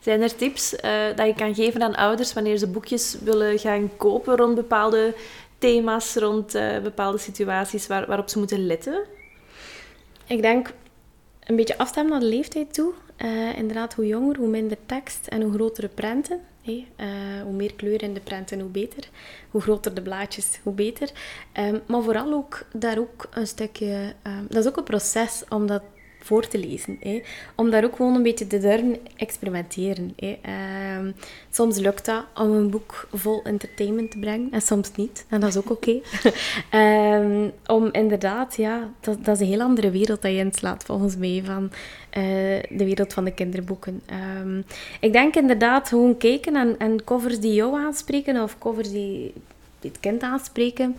Zijn 0.00 0.22
er 0.22 0.36
tips 0.36 0.74
uh, 0.74 0.80
dat 1.16 1.26
je 1.26 1.34
kan 1.34 1.54
geven 1.54 1.82
aan 1.82 1.94
ouders 1.94 2.32
wanneer 2.32 2.56
ze 2.56 2.66
boekjes 2.66 3.16
willen 3.20 3.58
gaan 3.58 3.96
kopen 3.96 4.36
rond 4.36 4.54
bepaalde 4.54 5.14
thema's, 5.58 6.14
rond 6.14 6.54
uh, 6.54 6.78
bepaalde 6.78 7.18
situaties 7.18 7.86
waar, 7.86 8.06
waarop 8.06 8.28
ze 8.28 8.38
moeten 8.38 8.66
letten? 8.66 9.04
Ik 10.26 10.42
denk 10.42 10.72
een 11.40 11.56
beetje 11.56 11.78
afstemmen 11.78 12.12
naar 12.12 12.20
de 12.20 12.36
leeftijd 12.36 12.74
toe. 12.74 12.92
Uh, 13.18 13.58
inderdaad, 13.58 13.94
hoe 13.94 14.06
jonger, 14.06 14.36
hoe 14.36 14.48
minder 14.48 14.76
tekst 14.86 15.26
en 15.26 15.42
hoe 15.42 15.52
grotere 15.52 15.88
prenten. 15.88 16.40
Hoe 17.44 17.52
meer 17.52 17.74
kleur 17.74 18.02
in 18.02 18.14
de 18.14 18.20
prenten, 18.20 18.60
hoe 18.60 18.70
beter. 18.70 19.08
Hoe 19.50 19.60
groter 19.60 19.94
de 19.94 20.02
blaadjes, 20.02 20.58
hoe 20.62 20.72
beter. 20.72 21.10
Um, 21.58 21.80
maar 21.86 22.02
vooral 22.02 22.32
ook 22.32 22.66
daar 22.72 22.98
ook 22.98 23.28
een 23.30 23.46
stukje... 23.46 24.14
Um, 24.26 24.46
dat 24.48 24.64
is 24.64 24.70
ook 24.70 24.76
een 24.76 24.84
proces 24.84 25.44
om 25.48 25.66
dat 25.66 25.82
voor 26.28 26.48
te 26.48 26.58
lezen. 26.58 26.96
Hè. 27.00 27.22
Om 27.54 27.70
daar 27.70 27.84
ook 27.84 27.96
gewoon 27.96 28.14
een 28.14 28.22
beetje 28.22 28.46
te 28.46 28.58
durven 28.58 28.96
experimenteren. 29.16 30.12
Hè. 30.16 30.38
Um, 30.98 31.14
soms 31.50 31.78
lukt 31.78 32.04
dat 32.04 32.24
om 32.34 32.50
een 32.50 32.70
boek 32.70 33.08
vol 33.12 33.42
entertainment 33.42 34.10
te 34.10 34.18
brengen 34.18 34.50
en 34.50 34.60
soms 34.60 34.90
niet. 34.96 35.24
En 35.28 35.40
dat 35.40 35.48
is 35.48 35.56
ook 35.56 35.70
oké. 35.70 36.00
Um, 36.76 37.52
om 37.76 37.88
inderdaad, 37.92 38.56
ja, 38.56 38.90
dat, 39.00 39.24
dat, 39.24 39.34
is 39.34 39.40
een 39.40 39.52
heel 39.52 39.60
andere 39.60 39.90
wereld 39.90 40.22
dat 40.22 40.30
je 40.30 40.38
inslaat 40.38 40.84
volgens 40.84 41.16
mij 41.16 41.42
van 41.44 41.64
uh, 41.64 42.22
de 42.68 42.84
wereld 42.84 43.12
van 43.12 43.24
de 43.24 43.34
kinderboeken. 43.34 44.02
Um, 44.40 44.64
ik 45.00 45.12
denk 45.12 45.34
inderdaad 45.34 45.88
gewoon 45.88 46.16
kijken 46.16 46.56
en, 46.56 46.78
en 46.78 47.04
covers 47.04 47.40
die 47.40 47.54
jou 47.54 47.76
aanspreken 47.76 48.42
of 48.42 48.58
covers 48.58 48.90
die 48.90 49.32
het 49.80 50.00
kind 50.00 50.22
aanspreken. 50.22 50.96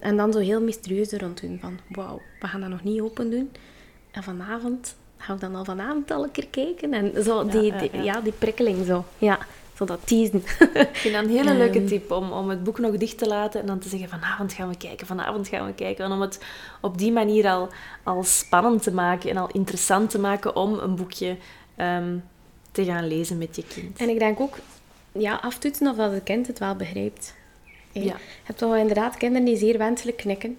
en 0.00 0.16
dan 0.16 0.32
zo 0.32 0.38
heel 0.38 0.60
mysterieus 0.60 1.12
rond 1.12 1.40
doen 1.40 1.58
van 1.60 1.78
wauw, 1.88 2.20
we 2.40 2.46
gaan 2.46 2.60
dat 2.60 2.70
nog 2.70 2.84
niet 2.84 3.00
open 3.00 3.30
doen. 3.30 3.50
En 4.12 4.22
vanavond 4.22 4.96
gaan 5.16 5.34
we 5.34 5.40
dan 5.40 5.54
al 5.54 5.64
vanavond 5.64 6.10
al 6.10 6.22
een 6.22 6.30
keer 6.30 6.46
kijken. 6.46 6.92
En 6.92 7.24
zo, 7.24 7.46
die, 7.46 7.62
ja, 7.62 7.78
die, 7.78 8.02
ja, 8.02 8.20
die 8.20 8.32
prikkeling 8.32 8.86
zo. 8.86 9.04
Ja, 9.18 9.38
zo 9.76 9.84
dat 9.84 9.98
teasen. 10.04 10.42
Ik 10.74 10.88
vind 10.92 11.14
dat 11.14 11.24
een 11.24 11.30
hele 11.30 11.54
leuke 11.54 11.78
ehm. 11.78 11.86
tip 11.86 12.10
om, 12.10 12.32
om 12.32 12.48
het 12.48 12.64
boek 12.64 12.78
nog 12.78 12.96
dicht 12.96 13.18
te 13.18 13.26
laten 13.26 13.60
en 13.60 13.66
dan 13.66 13.78
te 13.78 13.88
zeggen 13.88 14.08
vanavond 14.08 14.52
gaan 14.52 14.68
we 14.68 14.76
kijken, 14.76 15.06
vanavond 15.06 15.48
gaan 15.48 15.66
we 15.66 15.74
kijken. 15.74 16.04
En 16.04 16.12
om 16.12 16.20
het 16.20 16.40
op 16.80 16.98
die 16.98 17.12
manier 17.12 17.48
al, 17.48 17.68
al 18.02 18.22
spannend 18.24 18.82
te 18.82 18.92
maken 18.92 19.30
en 19.30 19.36
al 19.36 19.48
interessant 19.52 20.10
te 20.10 20.18
maken 20.18 20.56
om 20.56 20.78
een 20.78 20.94
boekje 20.94 21.36
um, 21.76 22.24
te 22.72 22.84
gaan 22.84 23.06
lezen 23.06 23.38
met 23.38 23.56
je 23.56 23.64
kind. 23.66 23.98
En 23.98 24.08
ik 24.08 24.18
denk 24.18 24.40
ook, 24.40 24.56
ja, 25.12 25.34
aftoetsen 25.34 25.86
of 25.86 25.96
dat 25.96 26.12
het 26.12 26.22
kind 26.22 26.46
het 26.46 26.58
wel 26.58 26.74
begrijpt. 26.74 27.34
Ja. 27.92 28.02
Je 28.02 28.14
hebt 28.42 28.58
toch 28.58 28.76
inderdaad 28.76 29.16
kinderen 29.16 29.46
die 29.46 29.56
zeer 29.56 29.78
wenselijk 29.78 30.16
knikken. 30.16 30.58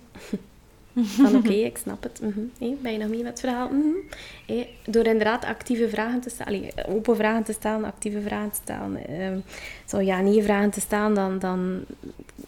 Van 0.95 1.35
oké, 1.35 1.53
ik 1.71 1.77
snap 1.77 2.03
het. 2.03 2.21
Mm 2.21 2.51
-hmm. 2.57 2.77
ben 2.81 2.91
je 2.91 2.97
nog 2.97 3.09
mee 3.09 3.23
met 3.23 3.31
het 3.31 3.39
verhaal? 3.39 3.69
Mm 3.69 3.81
-hmm. 3.81 4.65
door 4.85 5.05
inderdaad 5.05 5.45
actieve 5.45 5.89
vragen 5.89 6.21
te 6.21 6.29
stellen, 6.29 6.63
open 6.87 7.15
vragen 7.15 7.43
te 7.43 7.53
stellen, 7.53 7.83
actieve 7.83 8.21
vragen 8.21 8.51
te 8.51 8.59
stellen. 8.63 8.99
Uh, 9.09 9.37
zo 9.85 10.01
ja, 10.01 10.21
nee 10.21 10.43
vragen 10.43 10.69
te 10.69 10.79
stellen, 10.79 11.13
dan, 11.13 11.39
dan 11.39 11.85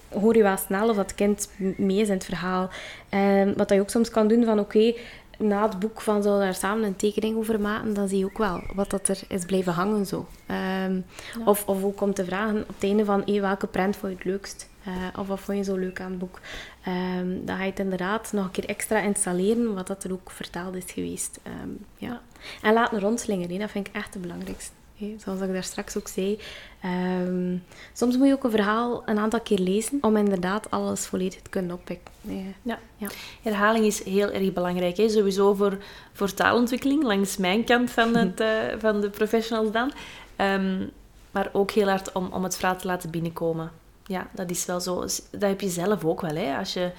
hoor 0.09 0.35
je 0.35 0.43
wel 0.43 0.57
snel 0.57 0.89
of 0.89 0.95
dat 0.95 1.15
kind 1.15 1.49
mee 1.77 1.99
is 1.99 2.07
in 2.07 2.13
het 2.13 2.25
verhaal. 2.25 2.69
Uh, 3.13 3.51
wat 3.55 3.69
je 3.69 3.79
ook 3.79 3.89
soms 3.89 4.09
kan 4.09 4.27
doen 4.27 4.43
van 4.43 4.59
oké, 4.59 4.93
na 5.37 5.67
het 5.67 5.79
boek 5.79 6.01
van 6.01 6.23
zo 6.23 6.39
daar 6.39 6.55
samen 6.55 6.83
een 6.83 6.95
tekening 6.95 7.37
over 7.37 7.59
maken, 7.59 7.93
dan 7.93 8.07
zie 8.07 8.17
je 8.17 8.25
ook 8.25 8.37
wel 8.37 8.61
wat 8.75 8.89
dat 8.89 9.07
er 9.07 9.19
is 9.27 9.45
blijven 9.45 9.73
hangen 9.73 10.05
zo. 10.05 10.27
Um, 10.85 11.05
of, 11.45 11.67
of 11.67 11.83
ook 11.83 12.01
om 12.01 12.13
te 12.13 12.25
vragen 12.25 12.61
op 12.61 12.67
het 12.67 12.83
einde 12.83 13.05
van 13.05 13.21
hey, 13.25 13.41
welke 13.41 13.67
prent 13.67 13.95
vond 13.95 14.11
je 14.11 14.17
het 14.17 14.27
leukst? 14.27 14.69
Uh, 14.87 15.19
of 15.19 15.27
wat 15.27 15.39
vond 15.39 15.57
je 15.57 15.63
zo 15.63 15.75
leuk 15.75 16.01
aan 16.01 16.09
het 16.09 16.19
boek? 16.19 16.39
Um, 16.87 17.45
dan 17.45 17.55
ga 17.55 17.63
je 17.63 17.69
het 17.69 17.79
inderdaad 17.79 18.31
nog 18.31 18.45
een 18.45 18.51
keer 18.51 18.65
extra 18.65 18.99
installeren, 18.99 19.73
wat 19.73 19.87
dat 19.87 20.03
er 20.03 20.11
ook 20.11 20.31
vertaald 20.31 20.75
is 20.75 20.91
geweest. 20.91 21.39
Um, 21.63 21.85
ja. 21.97 22.21
En 22.61 22.73
laten 22.73 22.99
rondslingeren, 22.99 23.59
dat 23.59 23.71
vind 23.71 23.87
ik 23.87 23.95
echt 23.95 24.13
het 24.13 24.21
belangrijkste. 24.21 24.71
Zoals 25.17 25.41
ik 25.41 25.53
daar 25.53 25.63
straks 25.63 25.97
ook 25.97 26.07
zei. 26.07 26.39
Um, 27.25 27.63
soms 27.93 28.17
moet 28.17 28.27
je 28.27 28.33
ook 28.33 28.43
een 28.43 28.51
verhaal 28.51 29.03
een 29.05 29.19
aantal 29.19 29.41
keer 29.41 29.59
lezen 29.59 29.97
om 30.01 30.17
inderdaad 30.17 30.71
alles 30.71 31.05
volledig 31.05 31.41
te 31.41 31.49
kunnen 31.49 31.75
oppikken. 31.75 32.13
Ja. 32.61 32.79
ja. 32.97 33.07
Herhaling 33.41 33.85
is 33.85 34.03
heel 34.03 34.31
erg 34.31 34.53
belangrijk. 34.53 34.97
Hè? 34.97 35.09
Sowieso 35.09 35.53
voor, 35.53 35.77
voor 36.13 36.33
taalontwikkeling, 36.33 37.03
langs 37.03 37.37
mijn 37.37 37.63
kant 37.63 37.91
van, 37.91 38.15
het, 38.17 38.39
uh, 38.39 38.47
van 38.77 39.01
de 39.01 39.09
professionals 39.09 39.71
dan. 39.71 39.91
Um, 40.37 40.91
maar 41.31 41.49
ook 41.53 41.71
heel 41.71 41.87
hard 41.87 42.11
om, 42.11 42.29
om 42.31 42.43
het 42.43 42.55
verhaal 42.55 42.77
te 42.77 42.87
laten 42.87 43.09
binnenkomen. 43.09 43.71
Ja, 44.07 44.27
dat 44.31 44.49
is 44.49 44.65
wel 44.65 44.79
zo. 44.79 44.99
Dat 45.31 45.41
heb 45.41 45.61
je 45.61 45.69
zelf 45.69 46.05
ook 46.05 46.21
wel. 46.21 46.35
Hè? 46.35 46.57
Als 46.57 46.73
je, 46.73 46.91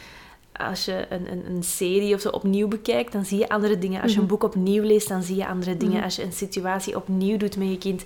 als 0.53 0.85
je 0.85 1.07
een, 1.09 1.33
een, 1.33 1.47
een 1.51 1.63
serie 1.63 2.15
of 2.15 2.21
zo 2.21 2.29
opnieuw 2.29 2.69
bekijkt, 2.69 3.13
dan 3.13 3.25
zie 3.25 3.39
je 3.39 3.49
andere 3.49 3.79
dingen. 3.79 4.03
Als 4.03 4.11
je 4.11 4.17
een 4.17 4.25
mhm. 4.25 4.33
boek 4.33 4.43
opnieuw 4.43 4.83
leest, 4.83 5.09
dan 5.09 5.23
zie 5.23 5.37
je 5.37 5.47
andere 5.47 5.77
dingen. 5.77 5.95
Mhm. 5.95 6.05
Als 6.05 6.17
je 6.17 6.23
een 6.23 6.33
situatie 6.33 6.97
opnieuw 6.97 7.37
doet 7.37 7.57
met 7.57 7.69
je 7.69 7.79
kind, 7.79 8.05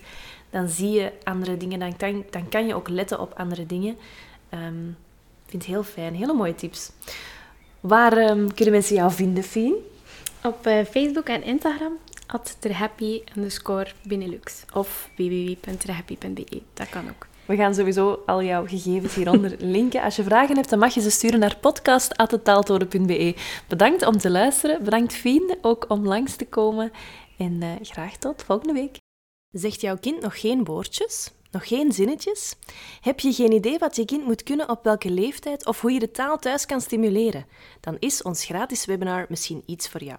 dan 0.51 0.69
zie 0.69 0.91
je 0.91 1.13
andere 1.25 1.57
dingen. 1.57 1.79
Dan 1.79 1.97
kan, 1.97 2.25
dan 2.31 2.49
kan 2.49 2.67
je 2.67 2.75
ook 2.75 2.89
letten 2.89 3.21
op 3.21 3.33
andere 3.37 3.67
dingen. 3.67 3.97
Um, 4.55 4.97
ik 5.45 5.51
vind 5.51 5.63
het 5.63 5.73
heel 5.73 5.83
fijn. 5.83 6.15
Hele 6.15 6.33
mooie 6.33 6.55
tips. 6.55 6.91
Waar 7.81 8.31
um, 8.31 8.55
kunnen 8.55 8.75
mensen 8.75 8.97
jou 8.97 9.13
vinden, 9.13 9.43
Fien? 9.43 9.75
Op 10.43 10.67
uh, 10.67 10.85
Facebook 10.85 11.27
en 11.27 11.43
Instagram 11.43 11.93
at 12.27 12.57
terhappy 12.59 13.23
underscore 13.37 13.91
Benelux 14.03 14.65
of 14.73 15.11
www.terhappy.be. 15.17 16.63
Dat 16.75 16.89
kan 16.89 17.09
ook. 17.09 17.30
We 17.51 17.57
gaan 17.57 17.75
sowieso 17.75 18.23
al 18.27 18.43
jouw 18.43 18.67
gegevens 18.67 19.15
hieronder 19.15 19.57
linken. 19.77 20.03
Als 20.03 20.17
je 20.17 20.23
vragen 20.23 20.57
hebt, 20.57 20.71
dan 20.71 20.79
mag 20.79 20.95
je 20.95 21.01
ze 21.01 21.11
sturen 21.11 21.41
naar 21.41 21.57
podcast.taaltoren.be. 21.61 23.35
Bedankt 23.69 24.07
om 24.07 24.19
te 24.19 24.31
luisteren. 24.31 24.85
Bedankt 24.85 25.15
Fien 25.15 25.59
ook 25.63 25.85
om 25.89 26.07
langs 26.07 26.37
te 26.37 26.47
komen. 26.47 26.93
En 27.39 27.53
uh, 27.63 27.69
graag 27.83 28.17
tot 28.17 28.43
volgende 28.43 28.73
week. 28.73 28.97
Zegt 29.51 29.81
jouw 29.81 29.97
kind 29.97 30.21
nog 30.21 30.41
geen 30.41 30.65
woordjes? 30.65 31.31
Nog 31.51 31.69
geen 31.69 31.93
zinnetjes? 31.93 32.55
Heb 33.01 33.21
je 33.21 33.33
geen 33.33 33.53
idee 33.53 33.79
wat 33.79 33.97
je 33.97 34.05
kind 34.05 34.25
moet 34.25 34.43
kunnen 34.43 34.69
op 34.69 34.85
welke 34.85 35.11
leeftijd 35.11 35.67
of 35.67 35.81
hoe 35.81 35.93
je 35.93 35.99
de 35.99 36.11
taal 36.11 36.39
thuis 36.39 36.67
kan 36.67 36.81
stimuleren? 36.81 37.47
Dan 37.81 37.97
is 37.99 38.23
ons 38.23 38.45
gratis 38.45 38.85
webinar 38.85 39.27
misschien 39.29 39.63
iets 39.67 39.89
voor 39.89 40.03
jou. 40.03 40.19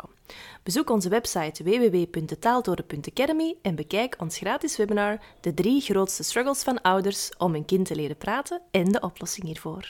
Bezoek 0.64 0.90
onze 0.90 1.10
website 1.10 1.64
www.taaltoren.academy 1.64 3.56
en 3.62 3.76
bekijk 3.76 4.16
ons 4.20 4.38
gratis 4.38 4.78
webinar 4.78 5.20
De 5.42 5.54
drie 5.54 5.82
grootste 5.82 6.24
struggles 6.24 6.64
van 6.64 6.82
ouders 6.82 7.30
om 7.38 7.56
een 7.56 7.66
kind 7.66 7.86
te 7.86 7.96
leren 7.96 8.18
praten 8.18 8.62
en 8.72 8.92
de 8.92 9.00
oplossing 9.00 9.46
hiervoor. 9.46 9.90